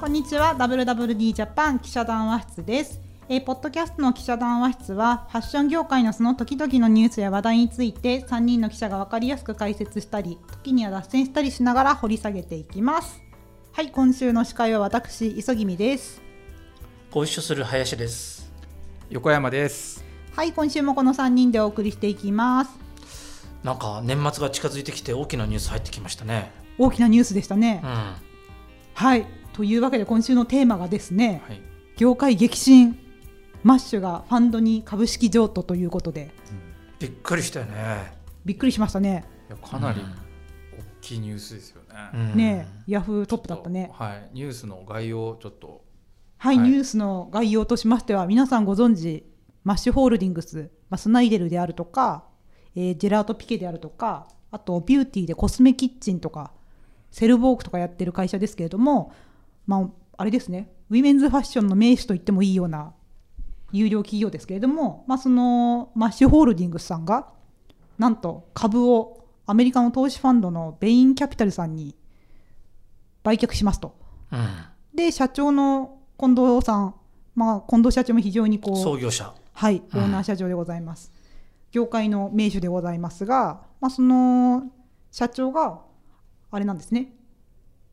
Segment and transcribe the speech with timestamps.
[0.00, 13.20] こんにちは WWD ジャパン記者談話室です、えーポッドキャストの記者談話室はファッション業界のその時々のニュースや話題について3人の記者が分かりやすく解説したり時には脱線したりしながら掘り下げていきます
[13.72, 16.22] はい今週の司会は私磯君です
[17.10, 18.52] ご一緒する林です。
[19.08, 20.04] 横山です。
[20.36, 22.70] はい今週もこの3人でお送りしていきます
[23.64, 26.52] なんか年末が近づいてきて大きなニュース入ってきましたね。
[26.76, 27.90] 大きなニュースでしたね、うん。
[27.90, 28.18] は
[28.94, 29.26] はい
[29.58, 31.98] というわけで今週のテーマがですねい。
[31.98, 32.96] 業界激震
[33.64, 36.30] マッシュがファンドに株式譲渡ということで。
[37.00, 38.12] びっくりしたよね。
[38.44, 39.24] びっくりしましたね。
[39.48, 40.04] いやかなり大
[41.00, 41.88] きいニュースですよね。
[42.14, 42.36] うん。
[42.36, 43.90] ねえヤフートップだったね。
[43.94, 45.82] はい、ニュースの概要をちょっと。
[46.36, 46.70] はい、はい。
[46.70, 49.26] ニュースの概要としましては皆さんご存知
[49.64, 52.28] マッシュホールディングス、まあ、スナイデルであるとか、
[52.76, 56.52] えージェラートピケであるとかあとビューティーでコスメキッチンとか
[57.10, 59.12] セルボークとかやってる会社ですけれども、
[59.68, 62.92] まあ、あれですねウィメンズファッションの名手と言ってもいいような
[63.70, 67.28] 有料企業ですけれども、まあ、そのマッシュホールディングスさんが
[67.98, 71.94] なんと株をアメリカの投資ファンドのベインキャピタルさんに
[73.22, 73.94] 売却しますと。
[74.32, 74.48] うん。
[74.94, 76.94] で社長の近藤さん、
[77.34, 79.34] まあ、近藤社長も非常にこう、創業者。
[79.52, 81.12] はい、オーナー社長でございます、
[81.72, 84.70] 業界の名手でございますが、まあ、その
[85.10, 85.80] 社長が
[86.50, 87.12] あれなんですね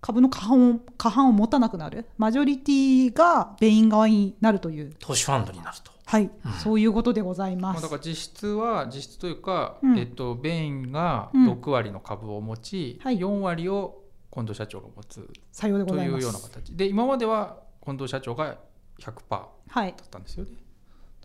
[0.01, 2.05] 株の過半を過半を持たなくなる。
[2.17, 5.91] マジョリティがベイン側になるという、投資ファンドになると。
[6.05, 6.29] はい。
[6.63, 7.81] そういうことでございます。
[7.81, 9.97] だから実質は実質というか、うん。
[9.97, 11.51] えっと、ベインがうん。
[11.51, 13.17] 6割の株を持ち、はい。
[13.17, 15.21] 4割を近藤社長が持つ。
[15.21, 16.75] とざいうような形。
[16.75, 18.57] で今までは近藤社長が
[18.99, 20.51] 100%だはい、ったんですよね。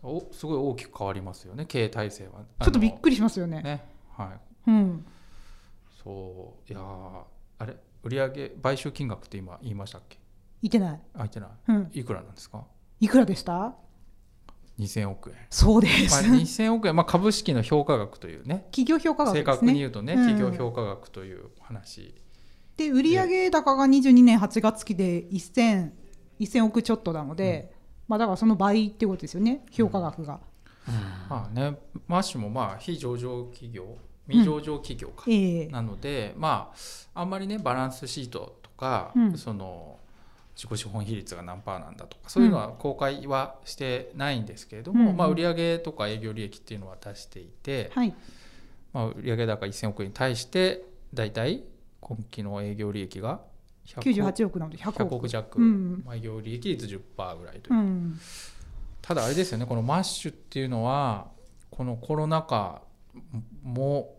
[0.03, 1.65] おすごい大きく変わりますよね。
[1.65, 2.31] 経営体制は。
[2.61, 3.61] ちょっとびっくりしますよね。
[3.61, 3.85] ね
[4.17, 5.05] はいうん、
[6.03, 7.21] そういやー
[7.59, 10.19] あれ売上買収金額って今言いましたっけ？
[10.61, 11.49] いてない、あ言ってない。
[11.69, 12.63] うん、いくらなんですか？
[12.99, 13.75] いくらでした
[14.79, 15.35] ？2000億円。
[15.49, 18.65] そうでまあ、す、2000億円、まあ、株式の評価額というね。
[18.71, 19.57] 企業評価額正ですね。
[19.57, 20.27] 確に言うとね、うん。
[20.27, 22.15] 企業評価額という話。
[22.77, 25.91] で売上高が22年8月期で 1000,
[26.39, 27.73] 1000億ちょっとなので、
[28.07, 29.63] まあ、だからその倍ってことですよね。
[29.71, 30.39] 評価額が、
[31.29, 36.71] まあねマッシュもまあ非上場企業未上場企業か、ええなのでま
[37.13, 39.37] ああんまりねバランスシートとか、うん。
[39.37, 39.97] その
[40.55, 48.13] 自己資本比率が何パーなんだとかそういうのは公開はしてないんですけれども、うんまあ、売上とか営業利益っていうのは出していて、はい。
[48.93, 50.83] まあ、売上高1000億円に対して
[51.13, 51.63] 大体
[52.01, 53.39] 今期の営業利益が
[53.87, 56.03] 100 98億なので100 100億億弱、うん。
[56.05, 57.79] まあ、営業利益率10%ぐらいという。
[57.79, 58.19] う、ん。
[59.01, 61.27] ただあれですよねこのマッシュっていうのは
[61.71, 62.81] このコロナ禍
[63.63, 64.17] も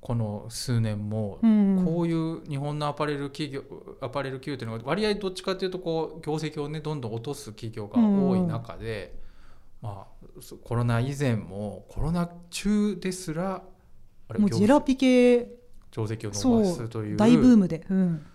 [0.00, 1.84] この数年もうん。
[1.84, 3.62] こういう日本のアパレル企業
[4.00, 9.18] アパレル企業っていうのが割合どっちかっていうとこう業績をねどんどん落とす企業が多い中で、
[9.82, 13.62] まあそコロナ以前もコロナ中ですら
[14.28, 15.56] あれ業もうジェラピケ。
[15.96, 18.26] 業績をそ伸ばすうという大ブームで、うん、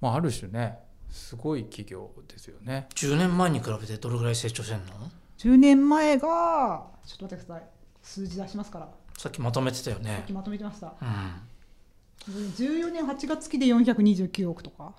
[0.00, 0.78] まあ、ある種ね
[1.10, 2.88] すごい企業ですよね。
[2.94, 4.92] 10年前に比べてどれぐらい成長してんの
[5.38, 7.75] ？10年前がちょっと待ってください
[8.06, 8.88] 数字出しますから。
[9.18, 10.32] さっきまとめてたよさっねき。
[10.32, 10.94] まとめてました。
[11.00, 12.30] うん。
[12.30, 14.94] 14年8月期で429億とか。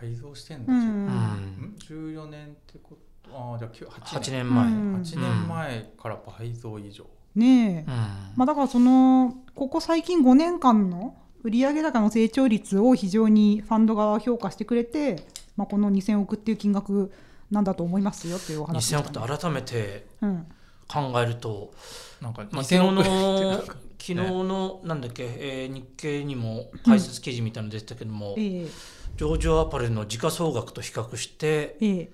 [0.00, 0.80] 倍増してんうだ、うん。
[0.80, 1.06] ん。
[1.06, 4.30] ん、14年ってことああじゃあ9 8 8年。
[4.32, 4.64] 年前。
[4.64, 4.92] ううん。
[4.92, 4.96] ん。
[5.02, 7.90] 8年前から倍増以上、ねえ、
[8.36, 15.26] まあ、だからそのここ最近5年間の売上高の成長率を非常にファンド側は評価してくれて、
[15.56, 17.12] まあ、この2000億っていう金額
[17.50, 20.46] なんだと思いますよっていうお話で2000したね、億って改めてうん、
[20.88, 21.72] 考えると、
[22.20, 28.68] なんかまあ、昨日2000の億昨日のなんだっけ、えー日経にも解説記事みたいなの出てたけども、ええ。
[29.16, 32.08] 上場アパレルの時価総額と比較して、ええ。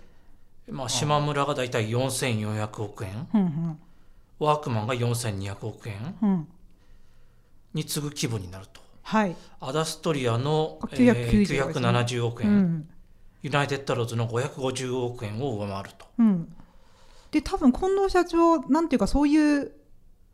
[0.69, 3.29] まあ、島村がだいたい4400億円。
[3.35, 3.79] うんうん。
[4.39, 6.17] ワークマンが4200億円。
[6.23, 6.49] うん。
[7.75, 8.81] に次ぐ規模になると。
[9.03, 12.89] はい、アダストリアの、あえー990ですね970億う円、ん。
[13.43, 16.07] ユナイテッドローズの550億円を上回ると。
[16.19, 16.55] うん、
[17.31, 19.73] で多分近藤社長なんていうかそういう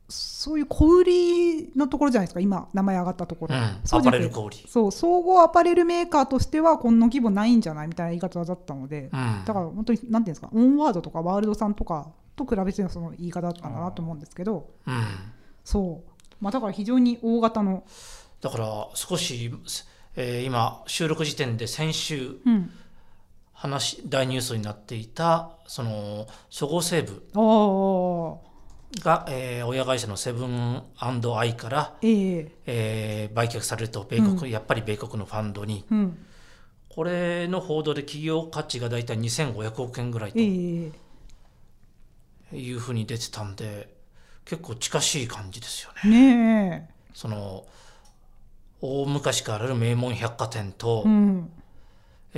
[0.09, 14.71] そういう小売りのところじゃないですか今名前上がったところ、うん、アそうじゃなくてパレル小売り、そう総合アパレルメーカーとしてはこの規模ないんじゃないみたいな言い方だったので、うん、だから本当になんていうんですかオンワードとかワールドさんとかと比べてのその言い方だったんだなと思うんですけど。
[14.87, 15.05] うん、
[15.65, 17.85] そう、まあ、だから非常に大型の、
[18.41, 19.53] だから少し、
[20.15, 22.71] えー今収録時点で先週うん、
[23.57, 27.27] 話大ニュースになっていたそのそごう・西武
[29.03, 35.85] が、えー親会社のセブンアイから、えええー売却されると米国、やっぱり米国のファンドに。
[35.91, 36.19] うん。
[36.89, 40.43] これの報道で企業価値が大体2500億円ぐらいとえ
[42.53, 43.95] えいうふうに出てたんで
[44.47, 46.37] 結構近しい感じですよね。
[46.37, 47.67] ねその
[48.81, 51.51] 大昔からある名門百貨店と、え、うん、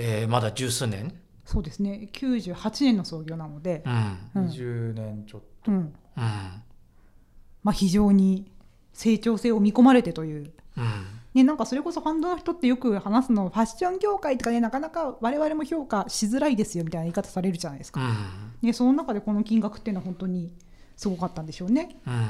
[0.00, 1.12] えーまだ十数年、
[1.44, 2.10] そうですね。
[2.12, 3.82] 98年の創業なので。
[3.86, 4.42] う、ん。
[4.42, 4.48] うん。
[4.48, 5.74] 20年ちょっうん。
[5.74, 5.92] うん。
[6.16, 8.52] まあ、非常に
[8.92, 10.84] 成長性を見込まれてという、うん。
[11.32, 18.16] ね、なんかそれこそファンドの人ってよく話すのファッション業界とかねなかなか我々も評価しづらいですよみたいな言い方されるじゃないですか、うん。
[18.62, 20.52] ね、その中でこの金額っていうのは本当に
[20.96, 22.00] すごかったんでしょうね。
[22.06, 22.26] うん。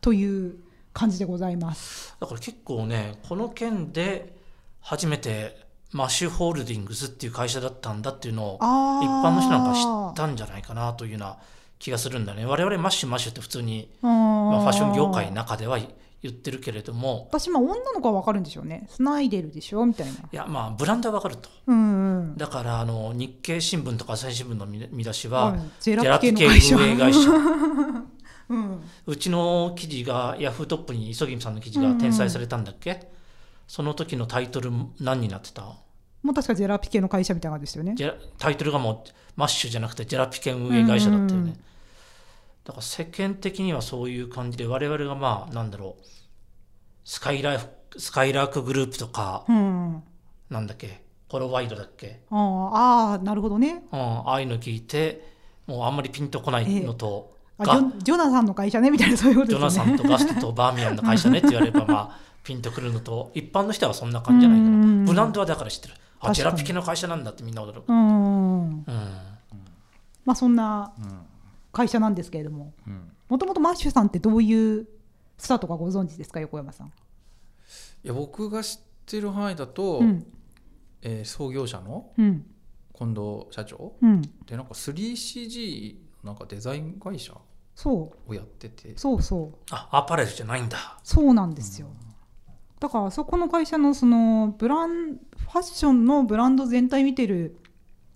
[0.00, 0.56] という
[0.92, 2.16] 感じでございます。
[2.18, 4.36] だから結構ねこの件で
[4.80, 11.38] 初めてマッシュホールディングスっていう会社だったんだっていうのを一般の人なんか知ったんじゃないかなというような
[11.78, 12.44] 気がするんだね。
[12.44, 17.28] 我々マッシュマッシュって普通に、まあ、ファッション業界の中では言ってるけれども。
[17.30, 18.86] 私まあ女の子は分かるんでしょうね。
[18.88, 20.12] スナイデルでしょみたいな。
[20.12, 21.48] いやまあブランドはわかると。
[21.66, 22.36] うんうん。
[22.36, 27.30] だからあの日経新聞とか朝日新聞の見見出しははいジェラピ系ラピ系運営会社。
[28.48, 33.10] うん、うちの記事がヤフートップに磯君さんの記事が転載されたんだっけ、
[33.66, 34.70] その時のタイトル
[35.00, 35.62] 何になってた？
[36.22, 37.94] もう確かジェラピ系の会社みたいな感じですよね。
[37.96, 41.40] ジェラタイトルがもうマッシュじゃなくてジェラピケン運営会社だったよね、うん。
[41.40, 41.60] うんうん
[42.64, 46.04] だから世間的にはそういう感じで我々がまあなんだろう。
[47.04, 47.66] スカイライフ
[47.96, 50.02] スカイラークグループとか、うん、
[50.50, 51.00] なんだっけ？
[51.28, 52.38] コロワイドだっけ、あー
[53.14, 53.84] あーなるほどね。
[53.92, 55.28] うん、ああいうの聞いて
[55.66, 59.92] もうあんまりピンとこないのと、あがジョジョナサンの会社ねみたいなそういうことジですよね。
[59.92, 64.70] ョナサンとガストとバーミヤンの会社ねって言われれば まあピンとくるのと一般の人はそんな感じじゃないかな。
[64.70, 65.94] うんブランドはだから知ってる。
[66.20, 68.84] あジェラピケの会社なんだってみんな驚く、うんうん、
[70.24, 71.20] まあそんなうん。
[71.72, 73.10] 会社なんですけれどもうん。
[73.28, 74.86] もともとマッシュさんってどういう
[75.36, 76.86] スタートかご存知ですか横山さん？
[76.86, 76.90] い
[78.04, 80.26] や僕が知ってる範囲だと、うん。
[81.02, 82.46] えー創業者のうん。
[82.96, 83.92] 近藤社長。
[84.00, 87.34] うん、でなんか 3CG のなんかデザイン会社
[87.74, 88.30] そう。
[88.30, 88.94] をやってて。
[88.96, 89.58] そうそう。
[89.70, 90.98] あアパレルじゃないんだ。
[91.02, 91.88] そうなんですよ。
[92.86, 97.56] だからそこの会社のそのブランファッションのブランド全体見てる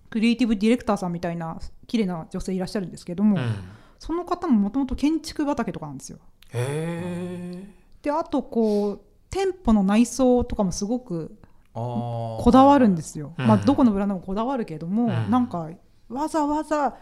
[0.09, 3.53] クリエイティブディレクターさんみたいな綺麗な女性いらっしゃるんですけども、うん。
[3.99, 6.19] その方ももともと建築畑とかなんですよ。
[6.53, 7.67] へえ
[8.01, 11.37] であとこう店舗の内装とかもすごく
[11.73, 13.33] こだわるんですよ。
[13.37, 13.47] うん。
[13.47, 15.29] まあ、どこのブランドもこだわるけども、うん。
[15.29, 15.69] なんか
[16.07, 16.95] わざわざ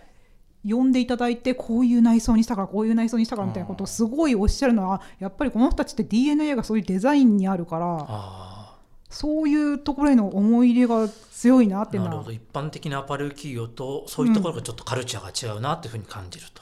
[0.67, 8.75] 呼んでいただいてこういう内装にしたからこういう内装にしたからみたいなことをすごいおっしゃるのはやっぱりこの人たちって DNA がそういうデザインにあるからあ
[9.09, 12.13] そういうところへの思い入れが強いなっていうのは。
[12.13, 12.35] あなるほど。
[12.35, 16.62] 一般的なアパレル企業とそういうところがちょっとカルチャーが違うなっていうふうに感じると、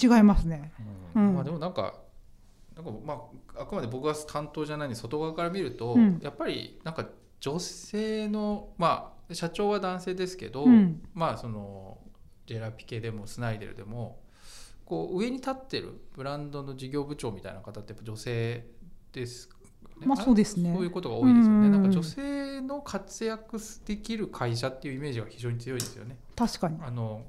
[0.00, 0.70] 違いますね。
[1.14, 1.28] うん。
[1.28, 1.34] うん。
[1.34, 1.94] まあでもなんか
[2.76, 3.22] なんかま
[3.56, 6.20] ああくまで僕が担当じゃないのに外側から見ると、うん。
[6.22, 7.06] やっぱりなんか
[7.40, 11.00] 女性のまあ社長は男性ですけど、うん。
[11.14, 11.96] まあその
[12.46, 14.18] ジェラピケでもスナイデルでも
[14.84, 18.66] こう上に立ってるブランドの事業部長みたいな方ってやっぱ女性
[19.12, 19.48] です
[20.00, 21.66] まあそうですねそういうことが多いですよね。
[21.66, 26.16] うんなんか女性の活躍できる会社っていうイメージが非常に強いですよね。
[26.36, 26.78] 確かに。
[26.82, 27.22] あの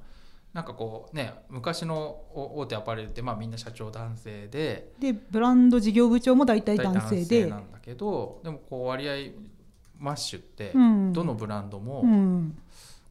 [0.54, 1.96] なんかこうね昔の
[2.34, 7.48] お大手アパレルってまあみんな社長男性ででブランド事業部長も大体男性で。
[7.48, 9.14] なんだけどでもこう割合
[10.00, 12.58] マッシュってうんどのブランドもうん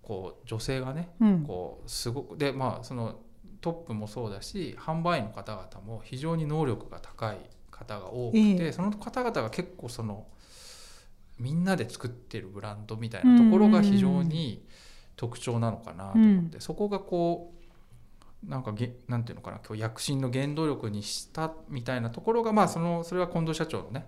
[0.03, 1.45] こう女性がねうん。
[1.45, 3.21] こうすごくでまあその
[3.61, 7.39] トップもそうだし販売員の方々も非常に能力が高い
[7.71, 8.73] 方が多くて、ええ。
[8.73, 10.27] その方々が結構その
[11.39, 14.67] みんなで作ってるブランドみたいなところが非常に
[15.17, 17.53] 特徴なのかなと思って、そこがこ
[18.47, 24.07] うなんかげなんていうのかな今日躍進の原動力にしたみたいなところがまあそのそれは近藤社長のね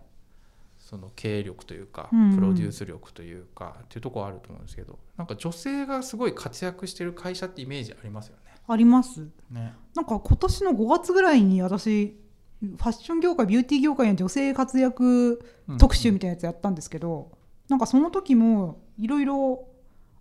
[0.84, 8.36] その経営力というかうんうんプロデュース力というかっていうところはあると思うんですけどなんか女性がすごい活躍してる会社ってイメージありますよ
[8.66, 9.20] あります。
[9.20, 9.28] ね。
[9.50, 12.16] ねなんか今年の5月ぐらいに私
[12.62, 15.44] ファッション業界ビューティー業界の女性活躍
[15.78, 17.32] 特集みたいなやつやったんですけど、
[17.68, 19.68] なんかその時もいろいろ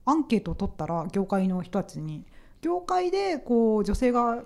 [0.06, 2.26] アンケートを取ったら業界の人たちに
[2.62, 4.44] 業界でこう女性が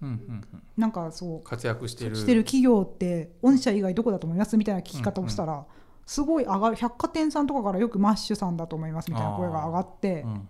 [0.00, 2.16] うんうんうん、なんかそう活躍してる。
[2.16, 5.64] してる企業って御社以外どこだと思いますみたいな聞き方をしたら、
[6.06, 10.42] すごい上がる百貨店さんとかからよくマッシュさんだと思いますみたいな声が上がって、うんうんうん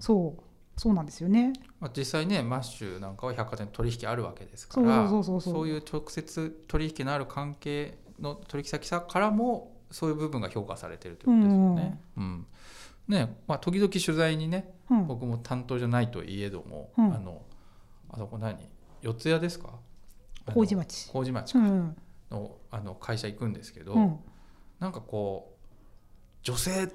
[0.00, 0.42] そう
[0.74, 1.52] そうなんですよね。
[1.80, 5.54] まあ、実際ねマッシュなんかは百貨店と取引あるわけですかそうらそうそうそう。
[5.54, 12.00] そういう直接取引のある関係の取引先さからもそういう部分が評価されてるということですよね。
[12.16, 12.46] うん。
[13.06, 17.14] ねまあ、時々取材にねうん、僕も担当じゃないといえども、うん。
[17.14, 17.42] あの
[18.08, 18.56] あそこ何？
[19.02, 19.68] 四谷ですか？
[20.54, 21.10] 麹町。
[21.12, 21.58] 麹町か。
[21.58, 21.96] うん。
[22.30, 24.18] の,、あの会社行くんですけど、うん。
[24.78, 25.58] なんかこう
[26.42, 26.88] 女性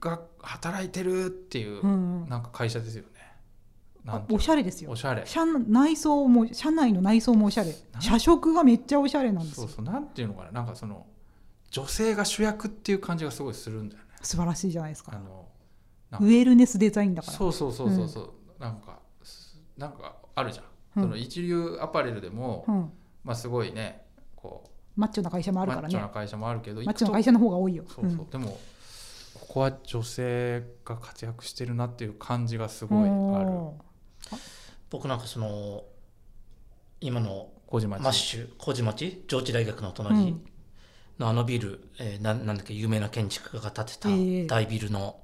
[0.00, 3.08] が働いてるっていう、うんなんか会社ですよね。
[4.30, 4.90] おしゃれですよ。
[4.92, 5.26] おしゃれ。
[5.26, 7.74] 社内装も社内の内装もおしゃれ。
[7.92, 9.66] な社食がめっちゃおしゃれなんですよ。
[9.66, 9.84] そうそう。
[9.84, 10.52] なんていうのかな？
[10.52, 11.06] なんかその
[11.70, 14.08] 女性が主役っていう感じがすごいするんだよね。
[14.22, 15.12] 素晴らしいじゃないですか。
[15.14, 15.48] あの
[16.20, 17.36] ウェルネスデザインだから。
[17.36, 19.00] そうそうそうそうそう、なんか
[19.76, 20.64] なんかあるじゃん。
[20.96, 21.02] うん。
[21.02, 22.92] その一流アパレルでも、うん、
[23.24, 24.02] まあすごいね
[24.34, 24.64] こ
[24.96, 25.82] マッチョな会社もうあるからね。
[25.82, 27.84] マッチョな会社もあるけどマッチョな会社の方が多いよ。
[27.84, 28.58] とそうそう、でも
[29.34, 33.50] ここは女性が活躍してるなっていう感じがすごいある。
[33.50, 33.74] お
[34.90, 35.84] 僕なんかその
[37.00, 39.24] 今の小島マッシュ麹町？
[39.28, 40.40] 上智大学の隣。
[41.18, 44.12] のあのビル、えーななんだっけ有名な建築家が建てたえ
[44.42, 45.18] え大ビルの、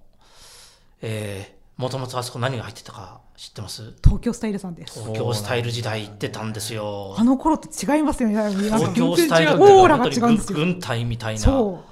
[1.02, 3.95] えーもともとあそこ何が入ってたか知ってます？
[4.05, 5.00] 東京スタイルさんです。
[5.00, 7.14] 東京スタイル時代行ってたんですよ。
[7.19, 8.35] あの頃と違いますよね。
[8.52, 10.59] 東京スタイルってオーラが本当に違うんですよ。
[10.59, 11.85] 軍軍隊みたいなそ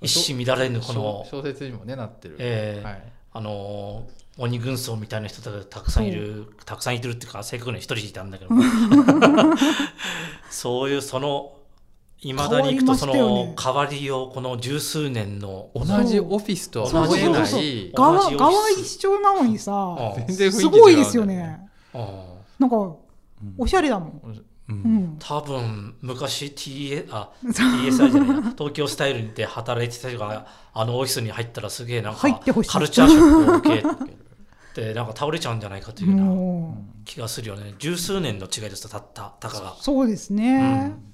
[0.00, 1.00] 一糸乱れぬこの
[1.30, 8.50] 小、小説にもねなってる、えーはい、あのー鬼軍曹みたいな人がたくさんいるたくさんいてるっていうか正確には一人いたんだけど
[10.48, 11.57] そういうその
[12.20, 18.02] いまだに行くとその変わりをこの十数年の同じオフィスとはそう思えなそうい同
[18.36, 19.96] 側一緒なのにさ
[20.28, 21.60] すごいですよね。
[21.94, 22.24] あ
[22.58, 22.98] なんかうん
[23.56, 27.06] おしゃれだもん、多分昔 TSI
[27.52, 32.70] じゃないな東京スタイルで働いてた人があのオフィスに入ったらすげえなんか入ってほしい。
[32.70, 33.84] カルチャーショックを受け
[34.74, 37.74] てなんか倒れちゃうんじゃないかというようなも気がするよね。
[37.78, 39.70] 十数年の違いですとたったたかが。
[39.70, 41.08] うそうですね、うん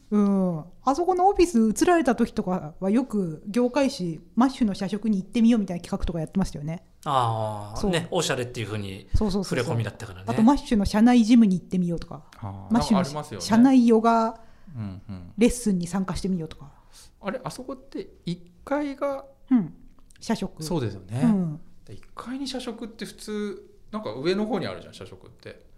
[0.85, 6.85] あそこのオフィス移られた時とかはよく業界誌マッシュの社食に行ってみようみたいな企画とかやってましたよね。
[7.03, 7.13] そう。
[7.13, 9.59] ああねおしゃれっていうふうにそうそうそうそう。
[9.59, 10.25] 触れ込みだったからね。
[10.29, 12.23] あとマッシュの社内ジムに行ってみようとか。
[12.71, 13.37] マッシュなんかありますよね。
[13.37, 14.41] の社内ヨガ
[14.77, 16.73] うんうん、レッスンに参加してみようとか、
[17.21, 19.75] あれあそこって1階がうん、
[20.21, 20.63] 社食。
[20.63, 25.51] そうですよね、うん、で1階に社食って普通なんか上の方にあるじゃん社食って。
[25.51, 25.74] あ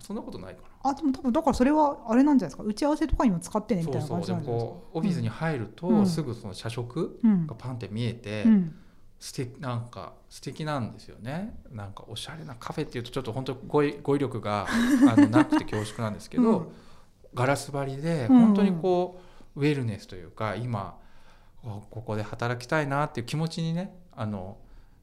[0.00, 0.90] そんなことないかな。
[0.90, 2.62] あでも多分だからそれはあれなんじゃないですか。
[2.62, 4.74] 打ち合わせとかにも使ってねみたいな感じそうそうでもなんですか。
[4.74, 6.06] こうオフィスに入ると、うん。
[6.06, 7.46] すぐその社食うん。
[7.46, 8.74] がパンって見えて、うん。
[9.18, 11.58] 素敵なんか素敵なんですよね。
[11.70, 14.66] なんかおしゃれなカフェっていうとちょっと本当語彙語彙力が
[15.08, 16.68] あの なくて恐縮なんですけど、うん。
[17.34, 18.40] ガラス張りでうん。
[18.40, 19.20] 本当にこ
[19.56, 20.96] う、ウェルネスというか今
[21.62, 24.58] こここで働きたいなっていう気持ちにねあの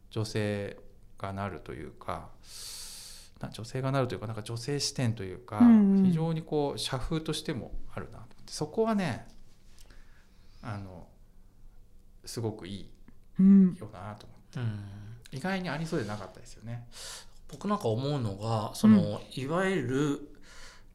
[0.10, 0.78] 女性
[1.18, 2.77] がなるというかな
[3.52, 5.60] 女性がなるというかなんか女性視点というか、
[6.04, 9.28] 非常にこう社風としてもあるなと思ってそこはね
[10.62, 11.08] あの
[12.26, 12.90] すごくいい
[13.40, 13.76] うん。
[13.80, 14.60] よなと思って。
[14.60, 14.80] うん
[15.30, 16.88] 意外にありそうでなかったですよね。
[17.50, 20.30] 僕なんか思うのがその、いわゆる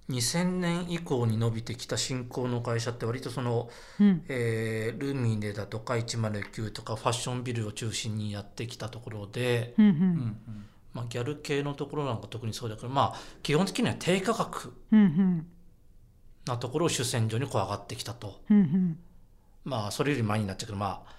[0.09, 3.69] 2000年以降に伸びてきた新興の会社って割とその、
[4.01, 4.25] うん。
[4.29, 10.37] えールミネだとか109とかファッションビルを中心にやってきたところで、うんううんん
[10.93, 15.47] まあ、ギャル系のところなんか特にそうだけどまあ基本的には低価格うんうん。
[16.47, 18.43] なところを主戦場にこう上がってきたと。
[18.51, 18.99] うんうん。
[19.65, 21.13] まあそれより前になっちゃうけどまあ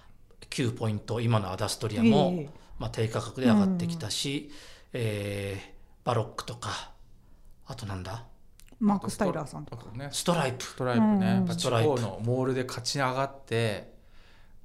[0.50, 2.50] 9ポイント今のアダストリアも、ええ。
[2.78, 4.52] まあ、低価格で上がってきたし、
[4.92, 6.92] えーバロックとか
[7.66, 8.26] あとなんだ？
[8.82, 9.86] マーク・スタイラーさんとか。
[9.98, 10.10] ね。
[10.12, 10.66] ストライプ。
[10.66, 11.58] ストライプね、うん。
[11.58, 13.93] ストライプ方のモールで勝ち上がって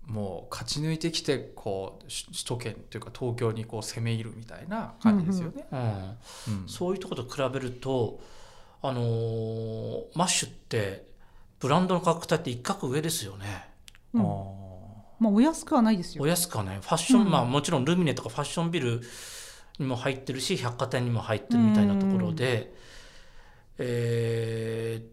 [0.09, 5.67] もう勝ち抜いてきてこう首首都圏というか東京にこう攻め入るみたいな感じですよね。
[5.71, 6.69] うんうん。
[6.69, 8.19] そういうところと比べると、
[8.81, 11.07] あのーマッシュって
[11.61, 13.69] ブランドの価格帯って一角上ですよね。
[14.15, 14.23] うん。
[14.23, 14.25] あ
[15.21, 16.25] まあお安くはないですよ。
[16.25, 17.31] お安くはね、ファッション、うん。
[17.31, 19.03] まあもちろんルミネとかファッションビル
[19.79, 22.73] にも入ってるし、百貨店にも入ってるみたいなところで、
[23.79, 25.07] えーっ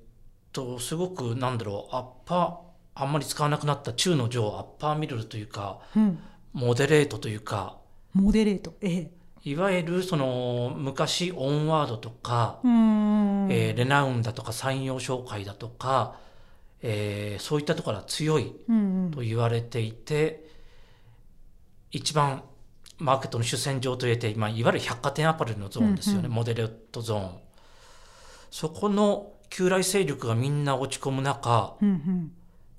[0.53, 2.64] と、すごくなんだろう、アッパー、
[2.95, 6.19] あんまり使わなくなった中の上、アッパーミルルというか、うん。
[6.53, 7.77] モデレートというか、
[8.13, 9.11] モデレートええ。
[9.43, 16.15] いわゆるその昔オンワードとか、えーレナウンだとか山陽商会だとか、
[16.81, 19.11] えーそういったところは強いうんうん。
[19.11, 20.49] と言われていて
[21.91, 22.43] 一番
[22.97, 26.31] マーケットの主戦場といえて今いわゆる百貨店アパレルのゾーンですよね、うんうん。
[26.31, 27.31] モデレートゾーン。
[28.49, 32.31] そこの旧来勢力がみんな落ち込む中うんうん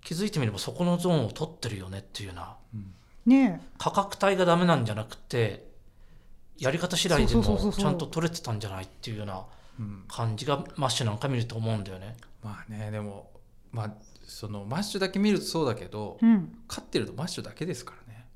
[0.07, 2.57] 気づいてみればそこのゾーンを取ってるよねっていうような。
[3.27, 5.67] ね価格帯がダメなんじゃなくて
[6.59, 9.43] やり方次第でもちゃんと取れてたんじゃないっていうような
[9.81, 10.05] うん。
[10.07, 12.17] 感じがマッシュなんか見ると思うんだよね。
[12.45, 13.31] まあねでも
[13.73, 16.57] まあそのマッシュだけ見るとそうだけど、えうん。
[16.69, 18.29] 勝ってるとマッシュだけですからね。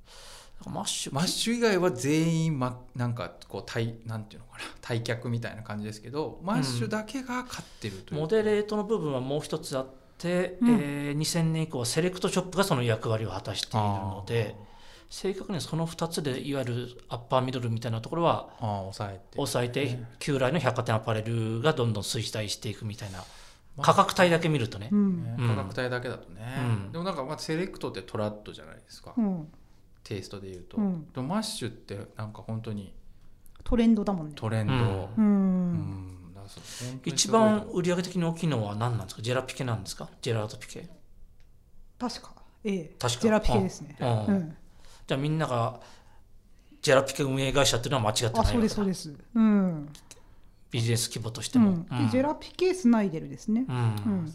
[0.66, 10.80] マッシュマッシュ以外は全員、ま、なんかこう対なんていうのかな対客みたいな感じですけどマッシュだけが勝ってるという、モデレートの部分はもう一つあって、うん。
[10.80, 14.54] えー2000年以降はセレクトショップがその役割を果たしているので
[15.08, 19.20] 正確にその2つでいわゆるアッパーミドルみたいなところはああ抑えて。
[19.36, 23.24] 抑えて旧来の百貨店アパレルがどんどん衰退していくみたいな
[23.82, 25.36] 価格帯だけ見るとね、うん。
[25.38, 26.40] 価格帯だけだとね、
[26.86, 26.92] うん。
[26.92, 29.48] でもなんかまあセレクトってトラッドじゃないですか、うん。
[30.04, 31.10] テイストで言うと、うん。
[31.12, 32.92] でもマッシュってなんか本当に
[33.64, 34.34] トレンドだもんね。
[34.36, 34.74] トレンド、
[35.16, 36.09] うん
[37.04, 39.22] 一番売上的に大きいのは何なんですか？
[39.22, 40.08] ジェラピケなんですか？
[40.20, 40.88] ジェラートピケ。
[41.98, 42.34] 確か。
[42.64, 42.94] ええ。
[42.98, 43.20] 確か。
[43.20, 43.96] ジェラピケですね。
[44.00, 44.08] うん。
[44.08, 44.56] うん。
[45.06, 45.80] じゃあみんなが
[46.82, 49.14] ジェラピケ運営会社っていうのは間違ってないあそうですそうです。
[49.34, 49.88] うん。
[50.70, 51.82] ビジネス規模としても、うん。
[51.82, 53.64] でジェラピケスナイデルですね。
[53.68, 53.76] うん。
[53.76, 53.78] う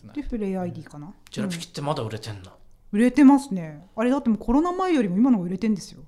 [0.09, 0.13] ん。
[0.13, 1.13] でフレイ ID かな。
[1.31, 2.51] ジェラピケってまだ売れてんの、
[2.91, 3.87] 売れてますね。
[3.95, 6.01] あれだってもうコロナ前よりも今の方が売れてんですよ。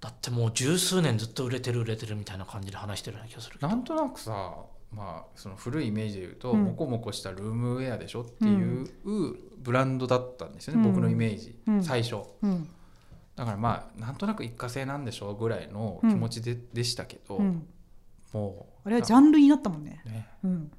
[0.00, 3.68] だってもう十数年ずっと売れてる売れてるみたいな感じで話してるような気がするけど。
[3.68, 4.54] なんとなくさ
[4.96, 6.64] まあその古いイメージで言うと、うん。
[6.64, 8.88] モコモコしたルームウェアでしょっていう
[9.58, 10.92] ブランドだったんですよね、うん。
[10.94, 11.84] 僕のイメージ、うん。
[11.84, 12.22] 最初。
[12.42, 12.68] うん。
[13.36, 17.66] だからまあなんとなく一過性なんでしょうぐらいの気持ちで,、でしたけど、うん。
[18.32, 20.00] もうあれはジャンルになったもんね。
[20.06, 20.28] ね。
[20.42, 20.72] うん。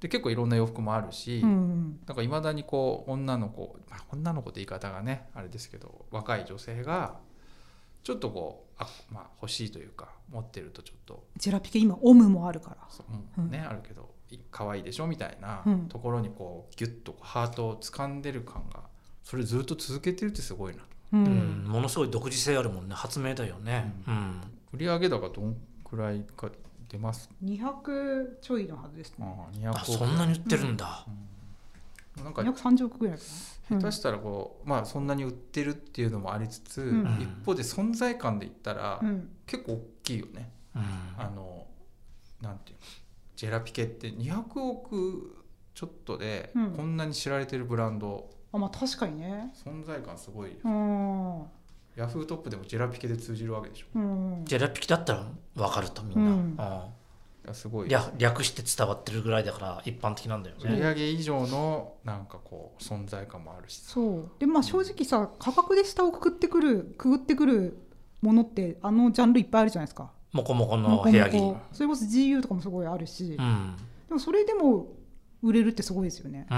[0.00, 7.18] で結構いろんな洋服もあるし、うんなんかいまだにこう女の子、まあ、女の子って言い方がねあれですけど若い女性が
[8.02, 11.24] ちょっとこうあ、まあ、欲しいというか持ってるとちょっと。
[11.36, 12.76] ジェラピケ今オムもあるから。
[12.88, 13.06] そう
[13.38, 15.88] うんね、あるけどい可愛いでしょみたいなうん。
[15.88, 18.80] ところにこうギュッとハートを掴んでる感が
[19.22, 20.82] それずっと続けてるってすごいな
[21.12, 21.64] ううん。
[21.64, 22.94] ん、ものすごい独自性あるもんね。
[22.94, 24.40] 発明だよね、うん。
[24.72, 26.48] 売上高どんくらいか
[26.88, 29.26] 出ます？200ちょいのはずですね。
[29.26, 29.78] ああ200億。
[29.80, 31.04] あそんなに売ってるんだ、
[32.16, 33.22] なんか230億ぐらいか
[33.70, 33.78] な。
[33.78, 37.18] 下手したらこう、まあそんなに売ってるっていうのもありつつ、うん。
[37.20, 39.30] 一方で存在感で言ったら、うん。
[39.46, 40.50] 結構大きいよね。
[40.74, 40.82] うん。
[41.16, 41.66] あの
[42.40, 42.82] なんていうの
[43.36, 46.70] ジェラピケって200億ちょっとでうん。
[46.72, 49.52] こんなに知られてるブランド、あまあ確かにね。
[49.54, 50.56] 存在感すごい
[51.96, 53.86] ヤフートップでもジェラピケで通じるわけでしょ。
[53.94, 56.38] うんジェラピケだったら分かるとみんな、うん。
[56.38, 56.54] うん。
[56.54, 56.88] いや
[57.52, 63.80] すごい略略して伝わってるぐらいだから一般的なんだよ売ね、上以上のなんかこう存在感もあるし。
[63.80, 64.30] そう。
[64.38, 67.78] でまあ正直さ価格で下をくくってくるくぐってくる
[68.22, 70.10] ものってあのジャンルいっぱいあるじゃないですか。
[70.32, 71.38] モコモコの部屋着。
[71.38, 73.76] コそれこそ GU とかもすごいあるし、うん。
[74.08, 74.88] でもそれでも
[75.42, 76.46] 売れるってすごいですよね。
[76.50, 76.54] う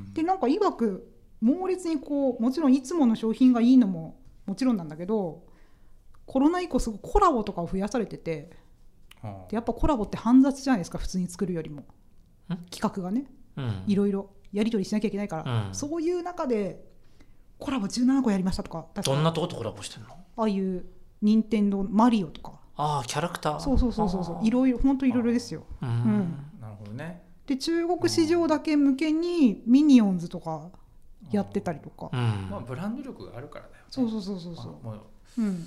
[0.00, 0.12] ん。
[0.14, 5.44] でなんかいわく猛烈にこうもちろんいつもの商品がいいのももちろんなんだけど
[6.26, 8.67] コロナ以降すごいコラボとかを増やされててあ
[9.48, 11.84] でやっぱコラボって煩雑じゃないですか普通に作るよりも。
[12.70, 13.24] 企画がね。
[13.56, 13.82] うん。
[13.86, 14.30] いろいろ。
[14.50, 15.74] やり取りしなきゃいけないから、うん。
[15.74, 16.82] そういう中で
[17.58, 20.08] コラボ17個やりましたとかどんなとことコラボしてんの？
[20.36, 20.86] ああいう
[21.20, 22.58] 任天堂マリオとか。
[22.76, 23.60] ああキャラクター。
[23.60, 25.64] そうそうそうそういろいろ本当いろいろですよ。
[25.82, 25.88] うん。
[25.88, 26.60] うん。
[26.62, 27.22] なるほどね。
[27.46, 30.70] で中国市場だけ向けにミニオンズとか
[31.30, 32.48] やってたりとか、うん。
[32.50, 33.86] まあブランド力があるからだよね。
[33.90, 35.42] そうそうそうそうそう。
[35.42, 35.66] ううん。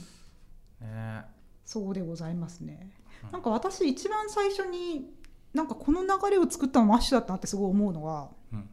[0.79, 1.25] ね。
[1.65, 2.93] そうでございますね。
[2.95, 3.00] うん
[3.31, 5.09] なんか私一番最初に
[5.53, 8.65] なんかこの流れを作ったのマッシュだったなってすごい思うのはうんうん。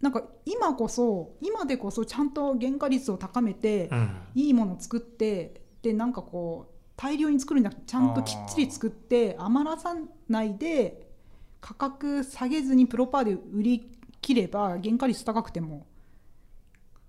[0.00, 4.16] なんか今こそ今でこそちゃんと原価率を高めて、うん。
[4.34, 9.94] いいものを作ってでなんかこう大量に作るんじゃなくてちゃんときっちり作って余らさ
[10.28, 11.06] ないで
[11.60, 15.86] 価格下げずにプロパーで売り切れば原価率高くても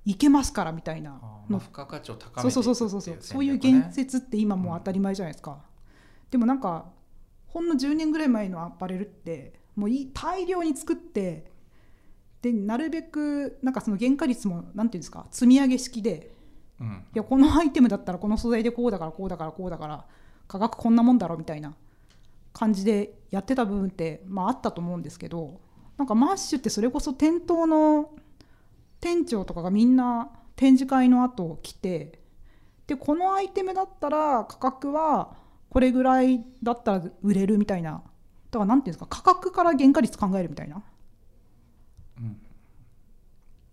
[0.06, 5.63] いけますからみたいなあーまあの付加価値を高そうめていくそうそうそうそうってそういう言説って今もう当たり前じゃないですか、
[6.32, 6.86] でもなんか
[7.48, 11.52] ほんの10年ぐらい前のアパレルってもうい大量に作って
[12.42, 16.32] でなるべくなんかその原価率もなんていうんですか積み上げ式で
[16.80, 17.06] うん。
[17.13, 20.06] いやこのアイテムだったらこの素材でこうだからこうだからこうだから
[20.48, 21.74] 価格こんなもんだろみたいな
[22.54, 25.60] 感じでやってた部分って、まあ、あったと思うんですけど
[25.98, 28.12] なんかマッシュってそれこそ店頭の
[29.00, 32.20] 店長とかがみんな展示会の後来て
[32.88, 35.36] でこのアイテムだったら価格は
[35.69, 38.03] これぐらいだったら売れるみたいな。
[38.51, 40.84] だからなんていうんですか価格から原価率考えるみたいな。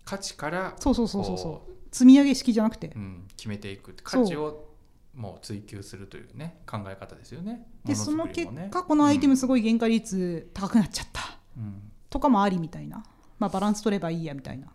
[0.04, 2.88] 価値からそうそうそうそうそこう積み上げ式じゃなくて。
[2.88, 3.94] う、うん、決めていく。
[4.02, 4.68] 価値を
[5.14, 7.66] もう追求するというね考え方ですよね。
[7.84, 11.90] でもその結果このアイテムすごい原価率高くなっちゃった、うん。
[12.10, 13.04] とかもありみたいな、
[13.38, 14.66] まあ、バランス取ればいいやみたいな、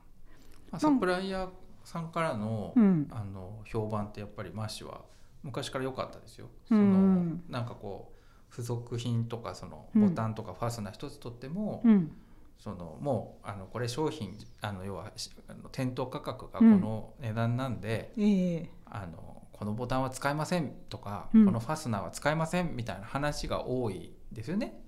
[0.71, 1.49] まあ、サプライヤー
[1.83, 3.07] さんからの,、うん。
[3.11, 5.01] あの評判ってやっぱりマッシュは
[5.43, 6.47] 昔から良かったですよ。
[6.69, 7.39] うん。
[7.39, 10.09] そのなんかこう付属品とかそのうん。
[10.09, 12.11] ボタンとかファスナー一つとっても、うん。
[12.57, 18.69] そのもうあのこれ商品あの要はしあの店頭価格がこの値段なんで、ええ。
[18.85, 21.45] あのこのボタンは使えませんとか、うん。
[21.45, 24.81] このファスナーは使えませんみたいな話が多いですよね。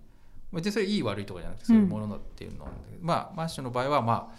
[0.51, 4.35] 別にそれいい悪いとかじゃなくてそういうものだっていうのなんまあマッシュの場合はまあ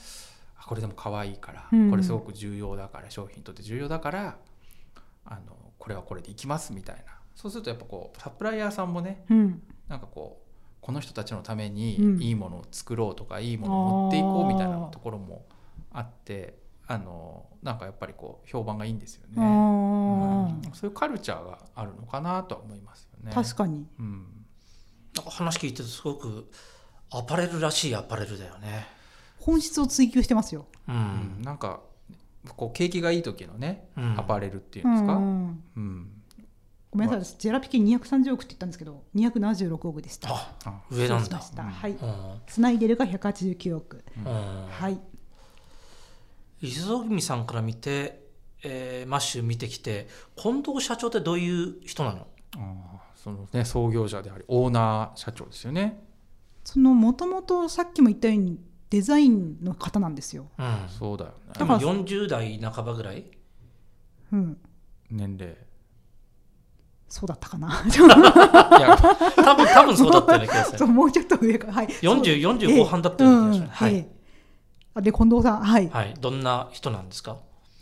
[0.58, 1.90] あこれでも可愛いから、うん。
[1.90, 4.36] これすごく重要だから商品にとって重要だから
[5.24, 7.18] あのこれはこれでいきますみたいな。
[7.34, 9.62] そうするとやっぱこうサプライヤーさんもねうん。
[9.88, 10.48] なんかこう
[10.80, 12.22] この人たちのためにうん。
[12.22, 15.44] いいものを作ろうとか、いいものを持っていこうみたいなところも
[15.90, 20.72] あってあのなんかやっぱりこう評判がいいんですよね、あうーん。
[20.72, 23.32] そういうカルチャーがあるのかなとは思いますよね。
[23.34, 23.88] 確かに。
[23.98, 24.26] うん。
[25.16, 26.48] なんか話聞いててすごく
[27.10, 28.86] アパレルらしいアパレルだよね。
[29.40, 31.42] 本質を追求してますよ、ううんん。
[31.42, 31.80] なんか
[32.56, 34.18] こう景気がいい時のね、うん。
[34.18, 36.10] アパレルっていうんですか、うんうん。
[36.90, 40.28] ごめんなさい、私ジェラピケ230億って言ったんですけど276億でした。
[40.30, 41.38] あ、あ上なんだ。
[41.38, 41.92] はい。
[41.92, 41.98] うん。
[42.46, 44.66] スナイデルが189億、うんうん。
[44.68, 45.00] はい。
[46.60, 48.26] 磯君さんから見て、
[48.62, 52.26] えーマッシュ見てきて近藤社長ってどういう人なの？
[52.56, 52.62] あー
[53.16, 56.04] そのね創業者でありオーナー社長ですよね。
[56.64, 58.60] そのもともとさっきも言ったように
[58.92, 60.66] デザインの方なんですよ、うん。
[60.86, 61.54] そうだよね。
[61.56, 63.24] でも40代半ばぐらい？
[64.30, 64.58] うん、
[65.10, 65.56] 年齢。
[67.08, 67.68] そうだったかな。
[67.68, 70.78] いや多分多分そうだったような気がする。
[70.80, 71.72] そうもうちょっと上か。
[71.72, 71.86] はい。
[71.86, 72.78] 40 40ええ。
[72.80, 73.64] 後半だったような気がする。
[73.64, 73.70] うん。
[73.70, 73.94] はい。
[73.96, 76.14] えで近藤さんはい、はい。
[76.20, 77.38] どんな人なんですか？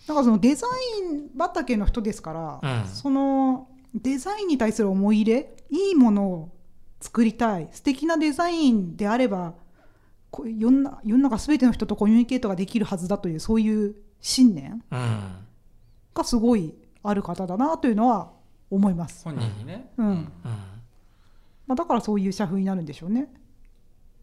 [0.07, 2.87] なんかそのデザイン畑の人ですから、うん。
[2.87, 6.51] そのデザインに対する思い入れいいものを
[7.01, 9.55] 作りたい素敵なデザインであれば
[10.33, 15.47] 世の中世の中全ての人とコミュニケートができるはずだというそういう信念うん。
[16.14, 18.33] がすごいある方だなというのは
[18.71, 19.90] 思います、本人にね。
[19.97, 20.07] うん。
[20.07, 20.33] うん。
[21.66, 23.29] まあ、だからそういう社風になるんでしょうね、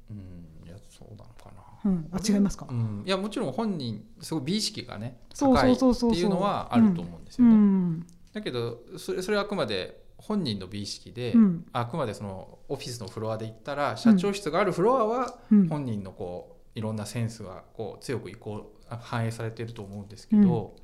[0.10, 0.68] うん。
[0.68, 1.52] いやそうなのか
[1.84, 1.92] な。
[1.92, 5.86] うん、あ違いますか、うん、いやもちろん本人すごい美意識がねそう高いって
[6.20, 7.56] いうのはあると思うんですうよね。
[7.56, 8.08] ん。
[8.34, 11.66] だけどそれそれはあくまで本人の美意識で、うん。
[11.72, 15.68] あくまでそのオフィスのフロアで言ったら社長室があるフロアはうん。
[15.68, 20.76] 本人のこういろんなセンスがこう強く移行反映されていると思うんですけど、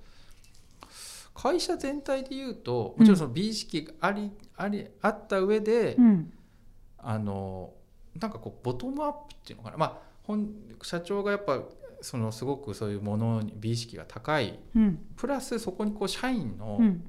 [1.33, 6.33] 会社全体で言うともちろんその美意識があり、ありあった上で、うん。
[6.97, 7.73] あの
[8.19, 10.47] なんかこうボトムアップっていうのかな、まあ、本
[10.83, 11.59] 社長がやっぱ
[12.01, 14.59] そのすごくそういうものに美意識が高い。
[14.75, 14.99] うん。
[15.15, 17.03] プラスそこにこう社員の、うん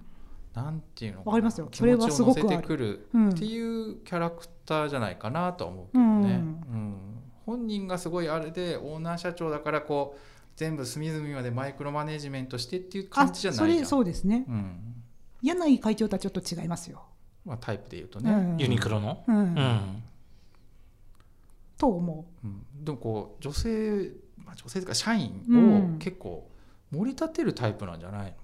[0.55, 1.69] なんていうのかなわかりますよ。
[1.71, 2.63] 気それは持ちを乗せすごくある。
[2.63, 3.31] てくるうん。
[3.31, 6.29] っていうキャラクターじゃないかなとは思うけどね、うん。
[6.29, 6.97] うん。
[7.45, 10.21] 本人がすごいあれでオーナー社長だからこう
[10.57, 13.87] 全部隅々までマイクロマネジメントしてっていう感じじゃないじゃん。
[13.87, 14.45] そうですね。
[14.49, 14.95] うん。
[15.43, 17.03] 柳井会長とはちょっと違いますよ、
[17.45, 18.57] まあ、タイプで言うとね、うん。
[18.59, 19.25] ユニクロの？
[19.27, 19.37] うん。
[19.37, 20.03] うん。
[21.77, 22.47] と思う。
[22.47, 22.65] ん。
[22.85, 25.95] でもこう女性、まあ、女性というか社員うん。
[25.97, 26.49] を結構
[26.93, 28.35] 盛り立てるタイプなんじゃない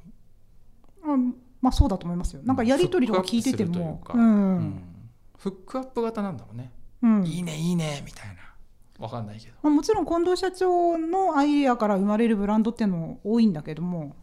[1.06, 2.42] の、う、うん、まあそうだと思いますよ。
[2.44, 4.00] なんかやり取りとか聞いてても。
[4.04, 4.58] うフッうん。
[4.58, 4.82] ん。
[5.36, 7.26] フックアップ型なんだろうね、うん。
[7.26, 8.50] いいねいいねみたいな。
[8.98, 9.54] わかんないけど。
[9.62, 14.14] まあ、もちろん近藤社長のアイデアから生まれるブランドっていうのも多いんだけども、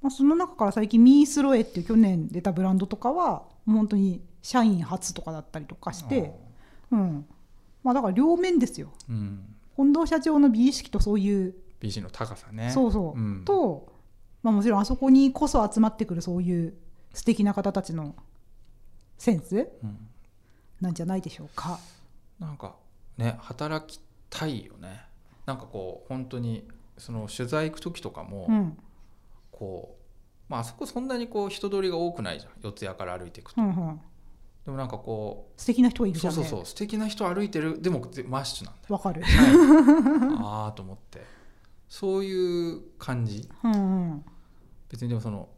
[0.00, 6.32] まあ、その中から最近ミースロエっていう去年出たブランドとかはもう本当に社員初とかだったりとかして、
[6.92, 7.26] うん。
[7.82, 8.92] まあ、だから両面ですよ。
[9.08, 9.44] うん。
[9.76, 12.70] 近藤社長の美意識とそういう、美人の高さね。
[12.70, 13.44] そうそう、うん。
[13.44, 13.92] と、
[14.42, 16.74] まあ、もちろんあそこにこそ集まってくるそういう
[17.12, 18.14] 素敵な方たちの
[19.18, 20.08] センスうん。
[20.80, 21.78] なんじゃないでしょうか。
[22.38, 22.74] なんか
[23.18, 24.00] ね働き
[24.30, 25.02] たいよね。
[25.44, 28.78] なんかこう本当にその取材行く時とかも、うん。
[29.50, 32.52] こうまああそこそんなにこう人通りが多くないじゃん。
[32.62, 34.00] 四谷から歩いていくと、うんうん、
[34.64, 36.66] でもなんかこ素敵な人がいうるじそうゃんねそうそう。
[36.66, 37.80] 素敵な人歩いてる。
[37.82, 38.94] でもぜマッシュなんだよ。
[38.94, 39.22] わかる、
[40.40, 41.20] ああと思って
[41.90, 43.46] そういう感じ。
[43.64, 44.24] うんうん。
[44.88, 45.48] 別にでもその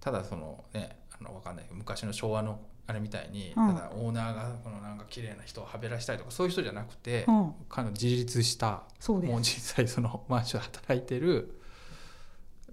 [0.00, 1.66] ただそのねあのわかんない。
[1.70, 3.74] 昔の昭和のあれみたいに、うん。
[3.74, 11.60] ただオーナーがこのなんか綺麗な人をはべらしたいとかそういう人じゃなくて、うん、かの自立したもう実際そのマンションで働いてる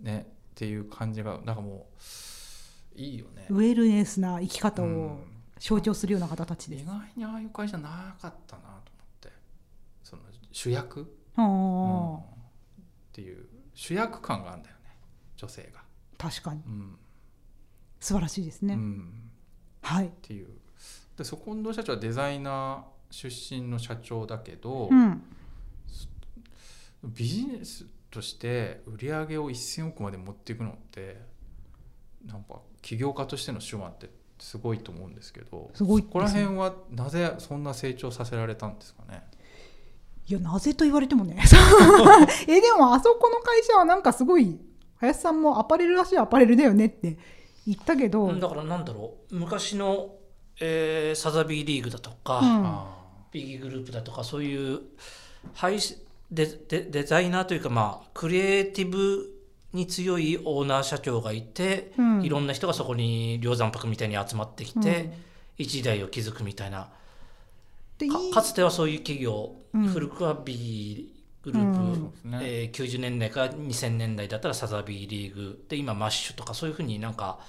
[0.02, 1.86] ねっていう感じがなんかも
[2.97, 3.45] ういいよね。
[3.49, 5.19] ウェルネスな生き方をうん
[5.60, 6.84] 象徴するような方たちです。
[6.84, 8.82] 意外にああいう会社なかったなと思っ
[9.21, 9.30] て。
[10.04, 12.15] その主役、うん。
[12.15, 12.32] うん
[13.13, 13.45] っていう
[13.76, 14.97] 主役感があるんだよね
[15.38, 15.82] 女性が。
[16.17, 16.97] 確かにうん
[17.99, 18.73] 素晴らしいですね。
[18.73, 19.30] うん
[19.84, 20.08] はい。
[20.08, 20.47] っていう
[21.15, 25.21] でそ近藤社長はデザイナー出身の社長だけど、うん。
[27.04, 31.21] ビジネスとして売り上げを1000億まで持っていくのって
[32.26, 39.23] なんか起業家としての手腕ってすごいと思うんですけどすごいねそこら辺はなぜそんな成長させられたんですかね？
[40.25, 41.38] いやなぜと言われてもね。
[42.47, 44.57] えでもあそこの会社はなんかすごい
[44.97, 47.17] 林さんもアパレルらしいアパレルだよねって
[47.67, 48.23] 言ったけど。
[48.23, 49.36] うんだからなんだろう。
[49.36, 50.15] 昔の、
[50.59, 52.65] えーサザビーリーグだとか、うん。
[52.65, 52.86] あ
[53.31, 54.81] ビギーグループだとかそういう
[55.55, 55.79] ハイ
[56.31, 59.29] デデデザイナーというかまあクリエイティブ
[59.73, 62.23] に強いオーナー社長がいて、うん。
[62.23, 65.12] いろんな人がそこに梁山泊みたいに集まってきて、
[65.57, 66.89] 一時代を築くみたいな
[68.07, 71.11] でいいかかつてはそういう企業、うん古くは B
[71.41, 72.35] グループ、うん。
[72.35, 77.39] えー90年代から2000年代だったらサザビーリーグで今マッシュとかそういうふうになんか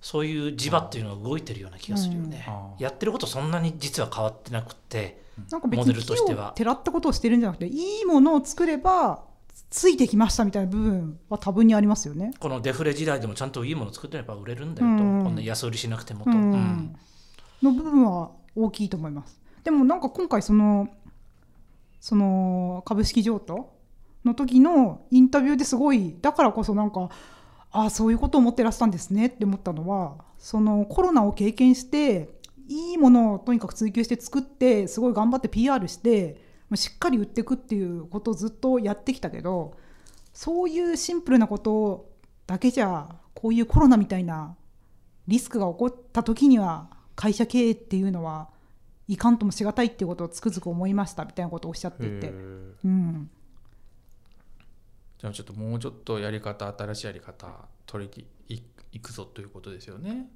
[0.00, 2.82] そういう地場っていうのが動いてるような気がするよね、うん。
[2.82, 6.50] やってることそんなに実は変わってなくてなんか別モデに木ルとしては。
[6.50, 9.24] をてらったことをしてるんじゃなくていいものを作れば
[9.70, 12.32] ついてきましたみたいな部分は多分にありますよね。
[12.38, 15.24] このデフレ時代でもちゃんといいもの作ってれば売れるんだよと、うん。
[15.24, 16.96] こんな安売りしなくてもと、ううんん。
[17.62, 19.38] の部分は大きいと思います。
[19.68, 20.88] でもなんか今回その
[22.00, 23.74] その株式譲渡
[24.24, 27.10] の時のインタビューですごいだからこそなんか
[27.70, 32.30] ああそういうことを思ってらしたんですねって思ったのはそのコロナを経験して
[32.66, 36.40] いいものをとにかく追求して作ってすごい頑張って PR して
[36.74, 39.74] しっかり売っていくっていうことをずっとやってきたけど
[40.32, 42.08] そういうシンプルなこと
[42.46, 44.56] だけじゃこういうコロナみたいな
[45.26, 48.48] リスクが起こった時には会社経営っていうのは
[49.08, 53.30] いかんともしがたいっていうことをつくづく思いましたみたいなことをおっしゃっていて、うん、
[55.18, 57.48] じゃあちょっともうちょっとやり方新しいやり方
[57.86, 60.28] 取りいいくぞということですよね。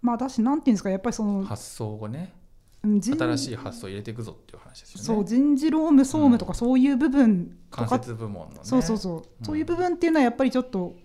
[0.00, 2.34] まあだしなんていうんですかやっぱりその発想をね。
[2.82, 5.04] 新しい発想を入れていくぞっていう話ですよね。
[5.04, 8.60] そう人事労務総務とかそういう部分と間か、接部門のね。
[8.62, 11.03] そうそうそう、そういう部分っていうのはやっぱりちょっとうん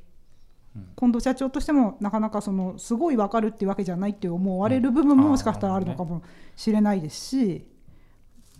[0.97, 6.21] 近藤社長としてもなかなかそのすごい分かるっていうわけじゃないって思われる部分ももしかしたらあるのかも
[6.55, 7.67] しれないですし、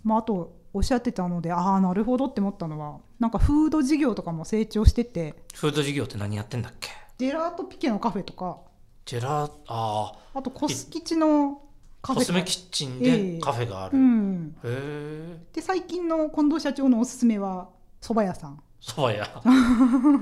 [0.02, 5.34] まあ、あとおっしゃってたのでああなるほどって思ったのはなんかフード事業とかも成長してて。
[5.54, 6.90] フード事業って何やってんだっけ？
[7.18, 8.58] ジェラートピケのカフェとか。
[9.04, 11.60] ジェラーああとコス吉の
[12.02, 17.68] あカフェコスメキッチンえでえカフェがある、へうん、えで最近の近藤社長のおすすめは
[18.00, 18.62] 蕎麦屋さん。
[18.80, 19.28] そば屋。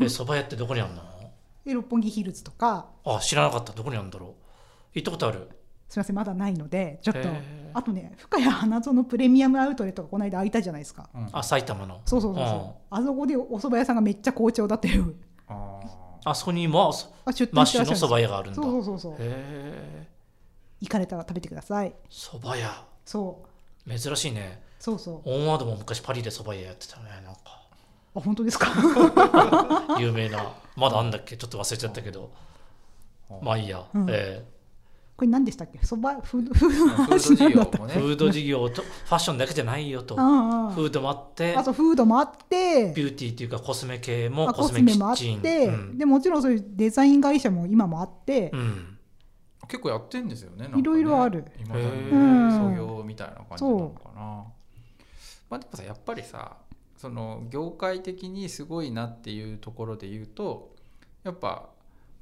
[0.01, 1.03] えそば屋ってどこにあるの？
[1.69, 2.87] で六本木ヒルズとか。
[3.05, 3.73] あ知らなかった。
[3.73, 4.31] どこにあるんだろう。
[4.95, 5.49] 行ったことある。
[5.89, 7.21] すみませんまだないのでちょっと
[7.73, 11.09] あとね深谷花園プレミアムアウトレットがこの間開いたじゃないですか。
[11.15, 11.29] うん。
[11.33, 12.01] あ埼玉の。
[12.05, 12.95] そうそうそうそう。
[12.95, 15.15] あそこでお蕎麦屋さんがめっちゃ好調だっていう。
[15.47, 15.81] あ
[16.25, 16.93] あそこにも
[17.25, 18.63] あ出マッシュのそば屋があるんだ。
[18.63, 19.13] そうそうそうそう。
[19.13, 20.09] へえ
[20.81, 21.95] 行かれたら食べてください。
[22.09, 22.85] そば屋。
[23.05, 23.45] そ
[23.87, 23.99] う。
[23.99, 24.63] 珍しいね。
[24.79, 25.29] そうそう。
[25.29, 27.58] オンワードも昔パリでそば屋やってたねなんか
[28.19, 28.69] あ本当ですか？
[29.99, 30.53] 有名な。
[30.77, 31.37] まだあんだっけ？
[31.37, 32.31] ちょっと忘れちゃったけど。
[33.43, 34.07] まあいいや、うん。
[34.09, 34.45] え
[35.17, 35.79] これ何でしたっけ？
[35.79, 36.55] 蕎麦フード？
[36.55, 37.49] フード事業。
[37.49, 40.15] なんだったもねえフード事業とファッションだけじゃないよと。
[40.19, 41.57] ああフードもあって。
[41.57, 42.93] あとフードもあって。
[42.95, 45.99] ビューティーっていうかコスメ系もあココスメキスメもあって、うん。
[45.99, 48.99] でもちろんそういうデザイン会社も今もあって、うん。
[49.67, 50.81] 結構やってんですよねなんかね。
[50.81, 51.45] いろいろある。
[51.59, 51.75] 今
[52.53, 54.45] 創業みたいな感じなのかな。
[55.51, 56.57] まあでもさやっぱりさ
[56.99, 60.75] その業界的にすごいなっていうところで言うと
[61.25, 61.71] やっぱ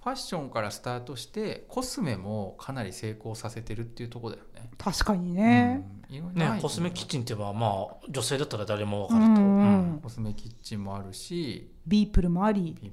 [0.04, 4.70] ファッションからスタートしてコスメもかなり成功させてるっていうところだよね。
[4.78, 6.14] 確かにね、うん。
[6.14, 10.00] いろいろないねコスメキッチンって言えばまあ女性だったら誰もわかうると、んうんうん。
[10.00, 12.76] コスメキッチンもあるしビープルもあり。
[12.80, 12.92] ビ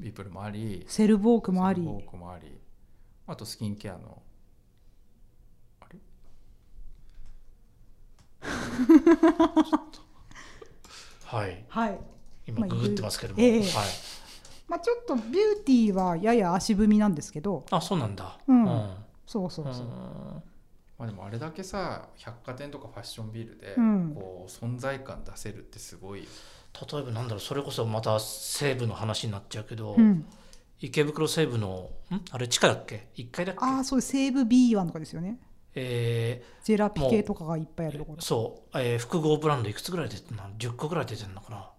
[0.00, 1.80] ビープルもありセルボークもあり。
[1.80, 2.60] セルボークもあり。
[3.26, 4.22] あとスキンケアの
[5.80, 5.98] あれ？
[11.26, 11.64] はい。
[11.68, 12.00] はい、まあ
[12.46, 13.60] 今ググってますけども、ええ。
[13.60, 13.70] はい、
[14.68, 15.28] まあ、ちょっとビュー
[15.64, 17.66] ティーはやや足踏みなんですけど。
[17.70, 18.38] あそうなんだ。
[18.46, 18.64] うん。
[18.64, 18.94] うん。
[19.26, 19.86] そうそうそう、
[20.98, 24.14] まあでもあれだけさ百貨店とかファッションビルでうん。
[24.14, 26.26] こう存在感出せるってすごい、例
[26.98, 30.24] えばなんだろうそれこそまた西武の話になっちゃうけど、うん、
[30.78, 32.20] 池袋西武のん？
[32.30, 33.64] あれ地下だっけ？1階だっけ？
[33.64, 35.40] ああそういう西武 B1 とかですよね
[35.76, 38.18] えジェラピケとかがいっぱいあるところ。
[38.18, 41.70] ーそう、えー複合ブランドいくつぐらい出てるの10個ぐらい出てるのかな。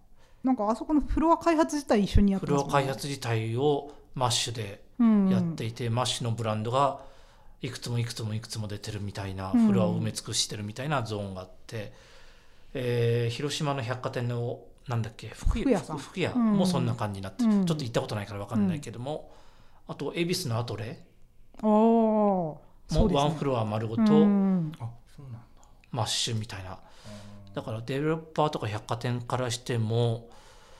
[0.44, 5.28] なんかあそこのフロア開発自体一緒にやってフロア開発自体をマッシュでうん。
[5.28, 7.00] やっていて、マッシュのブランドが
[7.60, 9.66] いくつもいくつもいくつも出てるみたいな、うん。
[9.66, 11.92] フロアを埋め尽くしてるみたいなゾーンがあって、
[12.74, 16.52] えー広島の百貨店のなんだっけ福福屋福屋うん。
[16.54, 17.66] もそんな感じになってる、うん。
[17.66, 19.30] ちょっと行ったことないから分かんないけども、
[19.86, 21.04] あと恵比寿のアトレ
[21.62, 24.72] ああそうワンフロア丸ごとうん。
[24.80, 25.38] あそうなんだ
[25.90, 26.78] マッシュみたいな、
[27.54, 30.28] だからデベロッパーとか百貨店からしても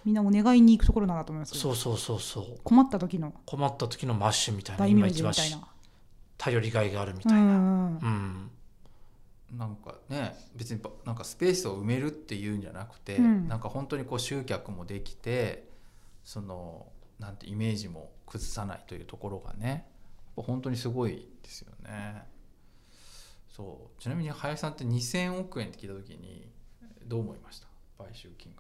[0.05, 1.55] みんなお願いに行くところなんだと思います。
[1.55, 2.61] よそうそうそうそう。
[2.65, 3.35] 困った時の。
[3.45, 5.69] 困った時のマッシュみたいな今一番人みたいな。
[6.39, 7.99] 頼りがいがあるみたういな、ん。
[9.51, 9.59] うん。
[9.59, 13.49] なんかね別にばなんかスペースを埋めるっていうんじゃなくて、うん。
[13.49, 15.69] なんか本当にこう集客もできて
[16.23, 16.87] その
[17.19, 19.87] なんてイメージも崩さないというところがね
[20.39, 22.23] ぱ本当にすごいですよね。
[23.49, 24.01] そう。
[24.01, 26.49] ちなみに林さんって2000億円って聞いた時に
[27.07, 27.67] どう思いました？
[28.05, 28.53] 買収金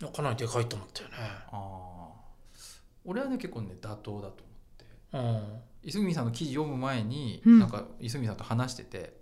[0.00, 0.12] 額。
[0.12, 1.14] かなりでかいと思ったよね。
[1.18, 2.08] ああ
[3.04, 4.84] 俺はね結構ね妥当だと思って。
[5.12, 5.60] うん。
[5.82, 7.58] 泉さんの記事読む前に、うん。
[7.60, 9.16] なんか泉さんと話してて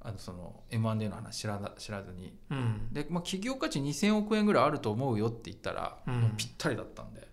[0.00, 2.36] あのその M&A の話知らな知らずに。
[2.50, 2.88] うん。
[2.92, 6.20] で、まあ、企業価値2000億円ぐらいあると思うよって言ったら、うん。
[6.20, 7.28] もうぴったりだったんで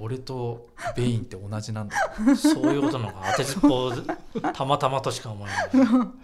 [0.00, 1.96] 俺とベインって同じなんだ。
[2.20, 3.22] んそういうことなのか。
[3.32, 5.98] 当てずっぽうたまたまとしか思えない、う。
[5.98, 6.02] ん。
[6.02, 6.14] って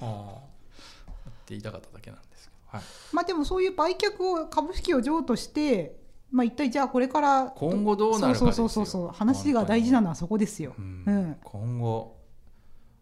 [1.48, 5.96] 言いたかっただけなんですけど、はい、まあでもそういう売却を株式を譲渡して
[6.30, 8.52] まあ一体じゃあこれから今後どうなるかですよ。
[8.52, 11.04] そうそうそうそう話が大事なのはそこですよ、うん。
[11.06, 11.36] うん。
[11.42, 12.16] 今後。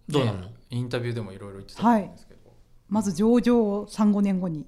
[0.09, 0.41] どうなの？
[0.43, 0.55] ね。
[0.71, 2.41] インタビューでもいろいろ言ってたんですけど、
[2.89, 4.67] まず上場を35年後に。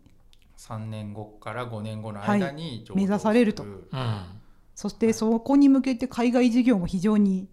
[0.57, 3.63] 3年後から5年後の間に上場目指されると。
[3.63, 3.79] すうん
[4.79, 7.49] そしてそこに向けて海外事業も非常に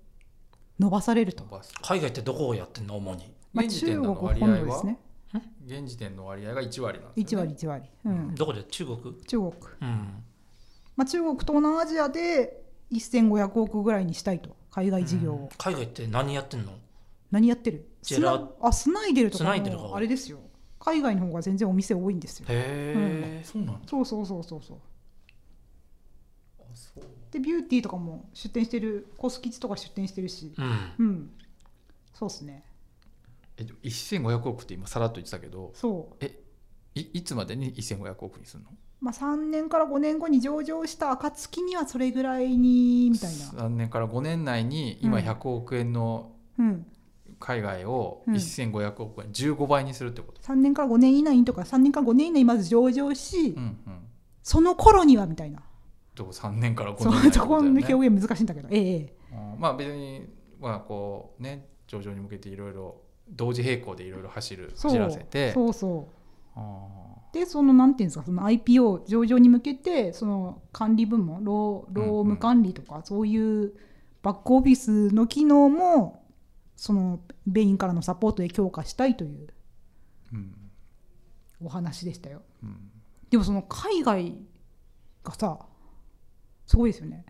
[0.79, 1.43] 伸ばされると。
[1.81, 2.97] 海外ってどこをやってんの？
[2.97, 3.33] 主に。
[3.51, 4.57] まあ、現時中国点での割合は？
[4.57, 4.99] 本土ですね。
[5.65, 8.63] 現時点の割合が1割なんです1よ、ね、割1割、うん、どこで？
[8.65, 8.97] 中国？
[9.25, 10.23] 中国、うん。
[10.95, 12.61] まあ、中国東南アジアで
[12.91, 14.55] 1500億ぐらいにしたいと。
[14.69, 16.73] 海外事業を、海外って何やってんの？
[17.31, 17.87] 何やってる？
[18.03, 18.33] ジェラ？
[18.33, 19.51] スナあスナイデルとか。
[19.95, 20.37] あれですよ。
[20.77, 22.45] 海外の方が全然お店多いんですよ。
[22.49, 23.87] へえ、そうなんだ。
[23.87, 24.77] そうそうそうそうそう
[27.31, 30.53] でビューティーとかも出店してるコスキチとか出店してるし。
[30.57, 31.05] うん。
[31.05, 31.29] うん。
[32.13, 32.63] そうですね。
[33.57, 36.25] えでも1500億って今さらっと言ってたけどそう。
[36.95, 38.69] いいつまでに1500億にするの？
[39.01, 43.45] まあ3年から5年後に上場した暁にはそれぐらいにみたいな。
[43.45, 45.25] 3年から5年内に今うん。
[45.25, 46.85] 100億円のうん。
[47.37, 48.35] 海外をうん。
[48.35, 53.99] 1500億円15倍にするってこと、3年から5年以内にとか3年から5年以内にまず上場し、うんうん。
[54.41, 55.61] その頃にはみたいな
[56.15, 58.69] どう3年から5そ年うそこの表現難しいんだけど。
[58.71, 59.13] え
[59.59, 60.27] まあ別に
[60.59, 65.51] まあこうね上場に向けていろいろ同時並行でいろいろ走る走らせて。
[65.53, 66.09] そうそ
[66.55, 66.59] あ
[67.11, 73.73] うでそのなんていうんですかその IPO 上場に向けてその管理部門労労務管理とか、そういう
[74.23, 76.23] バックオフィスの機能も
[76.77, 79.49] そのベインからのサポートで強化したいという
[81.61, 82.41] お話でしたよ。
[82.63, 82.89] うん。
[83.29, 84.35] でもその海外
[85.23, 85.59] がさ
[86.65, 87.25] すごいですよね。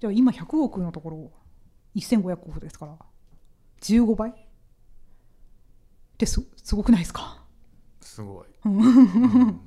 [0.00, 1.32] じゃあ今100億のところ
[1.96, 2.96] 1500億ですから
[3.80, 4.30] 15倍？
[4.30, 4.34] っ
[6.18, 7.42] てすすごくないですか？
[8.00, 9.60] すごい、うん。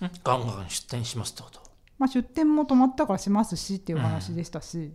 [0.24, 1.60] ガンガン出店しますってこと？
[1.98, 4.92] まあ出店も止まったからしますしっていう話でしたし、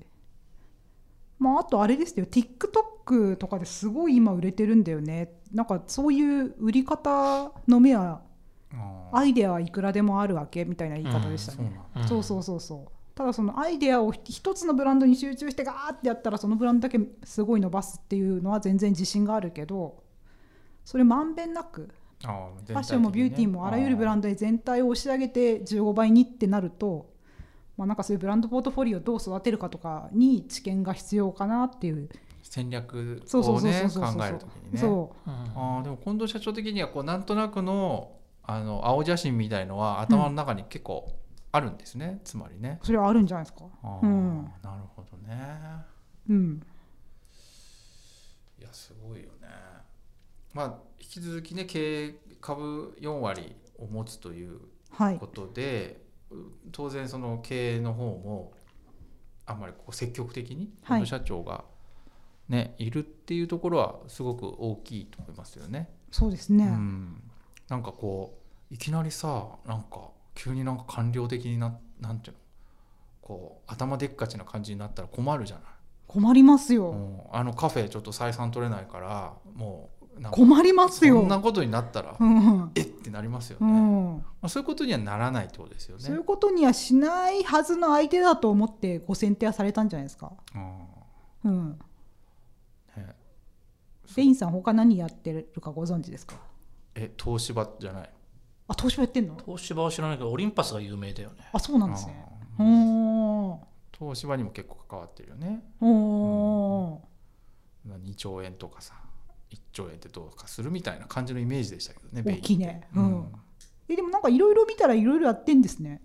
[1.39, 2.25] まああとあれですよ。
[2.25, 5.31] TikTok とかですごい今売れてるんだよね。
[5.53, 8.21] なんかそういう売り方の目は
[9.11, 12.91] アイデアはいくらでもあるわけみたいな言い方でしたね、うんうんそうそうそうそう。
[13.15, 20.03] ただそのアイデアを一つのブランドに集中してガーってやったらそのブランドだけすごい伸ばすっていうのは全然自信があるけど
[20.85, 21.89] それまんべんなく
[22.21, 27.09] ファッションもビューティーもあらゆるブランンドで全体を押し上げて15倍にってなると、
[27.75, 32.09] まあ、なんかそういうブランドポートフォリオをどう育てるかとかに知見が必要かなっていう。
[32.43, 34.79] 戦略そうそうそうをね考えるときにね。
[34.79, 35.33] そうん。
[35.33, 38.11] あーでも近藤社長的にはこうなんとなくの
[38.49, 41.13] あの青写真みたいのは頭の中に結構
[41.51, 42.79] あるんですね、つまりね。
[42.81, 43.65] うそれはあるんじゃないですか？
[43.83, 44.43] あー、うん。
[44.63, 45.37] なるほどね。
[46.29, 46.61] うん。
[48.59, 49.47] いやすごいよね。
[50.53, 54.59] まあ引き続きね経営株4割を持つという
[54.91, 55.19] はい。
[55.19, 56.35] ことで、う
[56.71, 58.53] 当然その経営の方も
[59.45, 60.71] あんまりこう積極的に
[61.05, 61.65] 社長が
[62.49, 65.89] ね、い、るっていうところはすごく大きいと思いますよね。
[66.11, 67.21] そうですね、うん、
[67.69, 68.37] なんかこ
[68.71, 72.39] ういきなりさなんか急になんか官僚的にななんていうの？
[73.21, 75.65] こう頭でっかちな感じになったら困るじゃない？
[76.07, 82.85] 困りますよ、うんあのカフェちょっと採算取れないからもうなんか困りますよそんなことになったら、うんえっ？
[82.85, 86.03] てなりますようね、まん、あ、そういうことにはならないってことですよね。
[86.03, 90.31] そういうことにはしないはずの相手だと思ってご選定はされたんじゃないですか。
[91.43, 91.79] うんうん。
[92.95, 93.15] ね
[94.15, 96.35] ベインさん他何やってるかご存知ですか？
[96.99, 98.09] え東芝じゃない？
[98.69, 99.37] あ、東芝やってんの？
[99.45, 101.47] 東芝は知らないけどオリンパスが有名だよね。
[101.53, 102.25] あ、そうなんですね。
[103.97, 105.63] 東芝にも結構関わってるよね。
[105.79, 106.99] おー。
[108.03, 108.95] 2兆円とかさ
[109.51, 112.87] 1兆円ってどうかするみたいな感じのイメージでしたけどね大きいね。
[112.95, 113.31] うん。
[113.87, 116.01] え、でもなんかいろいろ見たらいろいろやってんですね。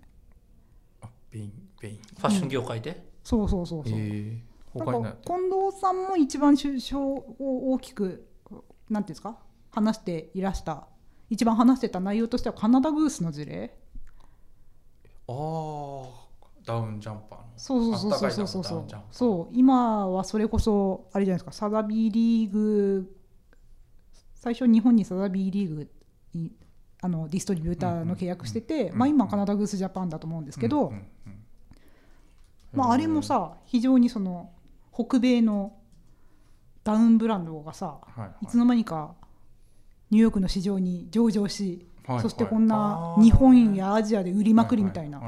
[1.01, 1.97] あベインベイン。
[1.97, 3.93] ファッション業界で、そうそうそうそう。
[3.99, 4.39] えー、
[4.73, 7.25] 他にな近藤さんも一番首相を
[7.73, 8.25] 大きく
[8.89, 9.37] なんていうんですか？
[9.71, 10.87] 話していらした
[11.33, 13.75] 一番話してた内容としてはカナダグースの事例。
[15.27, 16.05] あー
[16.63, 17.45] ダウンジャンパーの。
[17.57, 18.79] そうそうそうそうそうそう。
[18.79, 19.11] あったかいダウンジャンパー。
[19.11, 21.51] そう今はそれこそあれじゃないですか。
[21.51, 23.17] サザビーリーグ
[24.35, 25.89] 最初日本にサザビーリーグ
[26.35, 26.51] に
[27.01, 30.93] あのディストリビューターの契約してて、まあ、今カナダグースジャパンだと思うんですけど、
[32.71, 34.51] まあ、あれもさ非常にその
[34.93, 35.73] 北米の
[36.83, 37.99] ダウンブランドがさ、
[38.41, 39.15] いつの間にか
[40.13, 45.21] ニューヨークの市場に上場し、はいはいそしてこんな日本やアジアで売りまくりみたいな、っ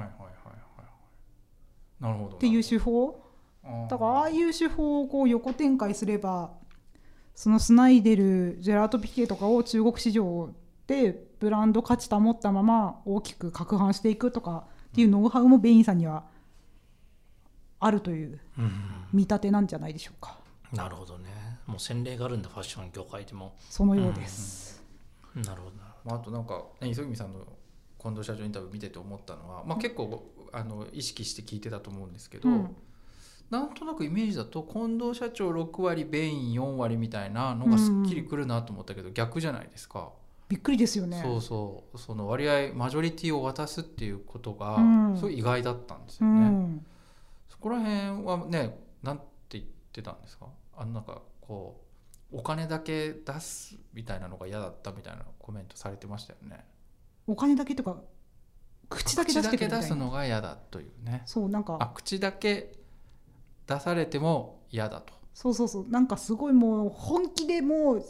[2.38, 3.18] ていう手法。
[3.90, 6.52] だからああいう手法をこう横展開すれば
[7.34, 10.52] そのスナイデルジェラートピケとかを中国市場
[10.86, 16.26] でブランド価値保ったまま大きく拡販していくとかっていうノウハウもベインさんには
[17.80, 18.72] あるといううん。
[19.14, 20.38] 見立てなんじゃないでしょうか。
[20.72, 21.30] なるほどね。
[21.66, 23.56] もう洗礼があるんだファッション業界でも。
[23.70, 24.75] そのようです、
[25.36, 25.76] なるほど
[26.06, 27.40] まあ、あとなんか、ね、磯君さんの
[28.00, 32.76] 近藤社長インタビュー見てて思ったのは、まあ、結構あの意識して聞いてたと思うんですけど、うん。
[33.50, 40.10] なんとなくイメージだと近藤社長6割ベイン4割みたいなのがすっきりくるなと思ったけど、逆じゃないですか、
[40.48, 41.20] びっくりですよね。
[41.22, 41.98] そうそう。
[41.98, 44.82] その割合マジョリティを渡すっていうことがう
[45.14, 45.16] ん。
[45.18, 46.48] すごい意外だったんですうよね。
[46.50, 46.86] ん、
[47.50, 50.48] そこら辺はねなんて言ってたんですか？
[50.78, 51.85] あのなんかこう
[52.38, 56.66] お金だけ出すみたいなのが嫌だったみたいなコメントされてましたよね。
[57.28, 58.02] お金だけとか
[58.90, 61.24] 口だけ出してく口だけ出すのが嫌だというね。
[61.26, 62.74] そうなんあか口だけ
[63.66, 65.14] 出されても嫌だと。
[65.34, 65.88] そうそうそう。
[65.90, 68.06] なんかすごいもう本気でもう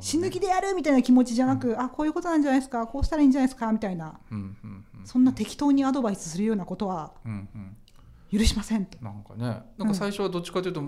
[0.00, 4.18] 死ぬ気でやるみたいな気持ちじゃなく、あこういうことなんじゃないですかこうしたらいいんじゃないですかみたいな。
[4.30, 5.06] うんうんうん。
[5.06, 7.76] そんな適当にアドバイスするようなことはうんうん
[8.30, 8.98] 許しませんと。
[9.02, 10.82] なんかねなんか最初はどっちかというと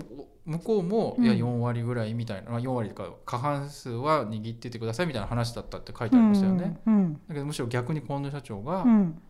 [0.45, 1.25] 向こうも、うん。
[1.25, 9.21] いや4割ぐらいみたいな、まあ4割とか過半数は握っててくださいみたいな話だったって書いてありましたよね、うんだけどむしろ逆に近藤社長が、うん。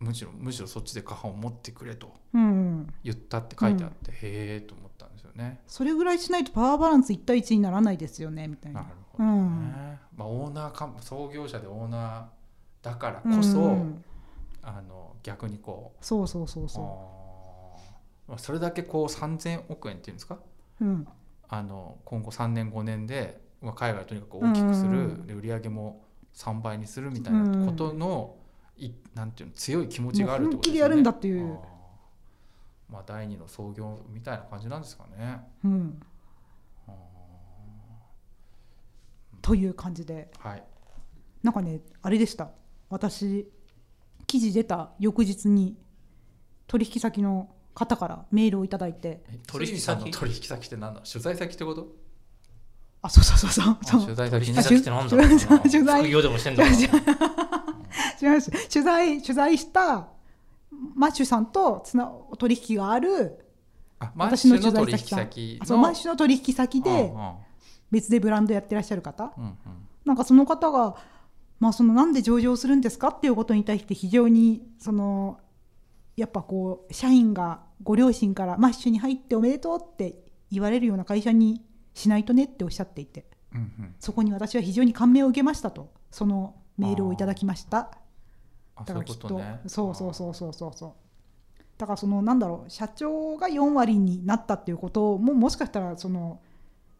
[0.00, 5.60] むしろむしろそっちで過半を持ってくれとうん言ったって書いてあって、へえと思ったんですよね。
[5.66, 8.82] それぐらいしないとパワーバランス1対1にならないですよねみたいな。
[8.82, 9.30] なるほどね。
[9.30, 9.98] うん。
[10.16, 14.04] まあオーナーか創業者でオーナーだからこそ、うん。
[14.66, 17.13] あの逆にこうそうそうそうそあーまあ
[18.38, 20.38] それだけこう3000億円っていうんですか？
[20.80, 20.84] う。
[20.84, 21.06] うん。
[21.48, 26.04] あの今後3年5年で、まあ、海外をとにかく大きくする、うんで売り上げも
[26.34, 28.36] 3倍にするみたいなことの、
[28.76, 30.94] いなんていうの強い気持ちがあるってことですよね。
[30.94, 31.58] もう本気でやるんだっていう。
[32.90, 35.40] まあ第二の創業みたいな感じなんですかね。
[35.64, 36.02] うん、
[36.88, 36.92] あ
[39.42, 40.30] という感じで。
[40.42, 40.64] ーはい。
[41.42, 42.50] なんかねあれでした。
[42.88, 43.50] 私
[44.26, 45.76] 記事出た翌日に
[46.66, 49.22] 取引先の方からメールをいただいて。
[49.28, 50.10] え取引先？
[50.10, 51.00] 取引先って何だ？
[51.00, 51.88] 取材先ってこと？
[53.02, 53.76] あそうそうそうそう。
[53.80, 54.02] あそう。
[54.04, 55.60] 取材先取引先ってなんだろうな。
[55.60, 56.02] 取材。
[56.02, 56.78] 副業でもしてんだろうな。
[58.20, 60.08] 違います取材取材した
[60.94, 63.38] マッシュさんとつな取引がある
[63.98, 67.12] あマッ私のシュの取材先さんそうマッシュの取引先で
[67.90, 69.32] 別でブランドやってらっしゃる方。
[69.36, 69.54] うんうん。
[70.04, 70.96] なんかその方が、
[71.60, 75.38] まあ、そのなんで上場するんですかっていうことに対して非常にその
[76.16, 80.18] やっぱこう社員がご両親からマッシュに入っておめでとうって
[80.50, 81.62] 言われるような会社に
[81.94, 83.94] しないとねっておっしゃっていてうんうん。
[83.98, 87.90] そこに私は非常に感銘を受けましたとそのメールをいただきました。
[88.76, 89.60] だからきっことね。
[89.66, 90.92] そうそうそうそうそうそう。
[91.78, 96.40] だからそのなんだろう社長が4割になったっていうことももしかしたらその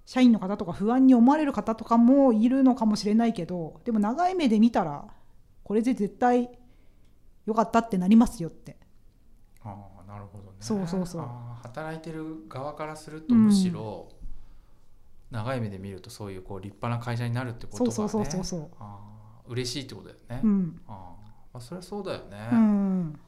[0.05, 5.07] 社員の方とか不安に思われる方とかもいるのかもしれないけどでも長い目で見たら
[5.63, 6.51] これで絶対
[7.47, 8.77] 良かったってなりますよって
[9.65, 10.57] ああなるほどね。
[10.61, 11.23] そうそうそう。
[11.63, 14.09] 働いてる側からするとむしろ、
[15.35, 20.95] 長い目で見るとそういうこう立派な会社になるってことがねそうそうそうそうあー嬉しいってことだよね、うん、あー
[21.55, 23.21] まあ、それはそうだよね、うん、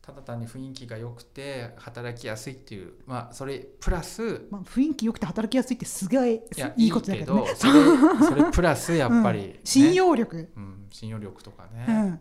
[0.00, 7.54] ただ単に雰囲気が良くて働きやすいっていうまあそれプラスまあ、雰囲気良くて働きやすいってすごいいやいいことだけどね。
[7.54, 7.72] それ
[8.28, 9.44] それプラスやっぱり、ね。
[9.46, 9.60] うん。
[9.64, 12.20] 信用力、うん、信用力とかね、うん、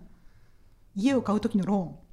[0.95, 2.04] 家を買う時のロあー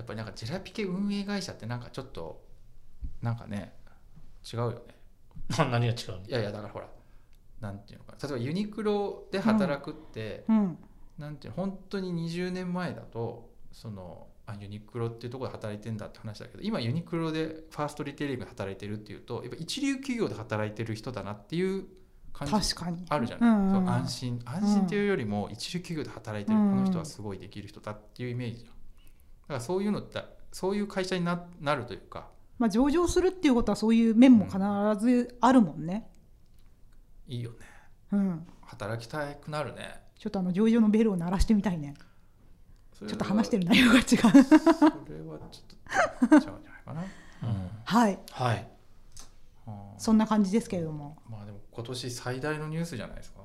[0.00, 2.42] やっぱりなんかジェラピケ運営会社ってなんかちょっと
[3.20, 3.74] なんかね
[4.50, 4.78] 違うよね。
[5.58, 6.26] な何が違うの？
[6.26, 6.88] いやいやだからほら
[7.60, 8.28] なんていうのかな。
[8.28, 10.78] 例えばユニクロで働くって、うん、
[11.18, 21.84] なんていうの本当に20年前だとそのあユニクロっていうところで働いてんだって話だけど今ユニクロでファーストリテイリングで働いてるっていうとやっぱ一流企業で働いてる人だなっていう
[22.32, 23.04] 感じ確かに。
[23.08, 24.40] あるじゃない、うんうんそう安心。
[24.44, 28.79] 安心っていうよりも一流企業で働いてる、うんこの人はすごいできる人だっていうイメージじゃんだ
[29.50, 30.22] からそういうのって
[30.52, 32.28] そういう会社にななるというか
[32.60, 34.58] まあ、上場するっていうことはそういう面も必
[35.02, 36.10] ずあるもんね。
[37.26, 37.56] いいよね
[38.12, 38.46] うん。
[38.60, 41.94] 働きたくなるねちょっとあの上場のベルを鳴らしてみたいね。
[42.98, 44.04] ちょっと話してる内容が違う。
[44.04, 44.42] それは
[45.50, 48.18] ちょっと違うんじゃないかな、う んはい。
[48.30, 48.68] はい
[49.66, 53.40] うんそんな感じですけれども、まあでも今年最大のニュースじゃないですか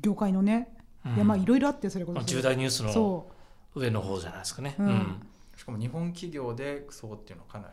[0.00, 2.16] 業界のね、うんいやまあいろいろあってそれこそ。
[2.16, 3.30] まあ重大ニュースのそ
[3.76, 4.74] 上の方じゃないですかね。
[4.78, 4.86] うん。
[4.86, 5.26] うん。
[5.56, 7.68] しかも日本企業でそうっていうのはかな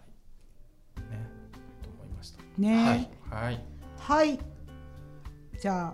[0.98, 1.30] りね
[1.82, 2.44] と思いました。
[2.58, 3.10] ね。
[3.30, 3.64] はい。
[3.98, 4.40] はい。
[5.60, 5.94] じゃあ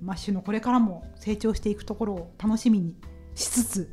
[0.00, 2.96] マッシュのこれからも成長していくところを楽しみに
[3.34, 3.90] しつつ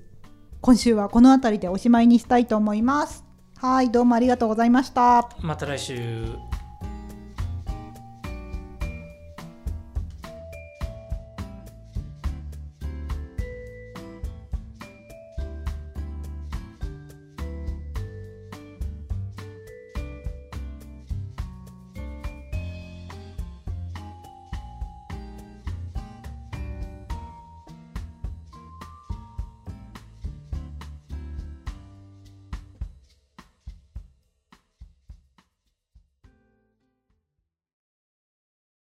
[0.61, 3.25] 今週はこの辺りでおしまいにしたいと思います。
[3.57, 5.29] はいどうもありがとうございました。
[5.41, 6.25] また来週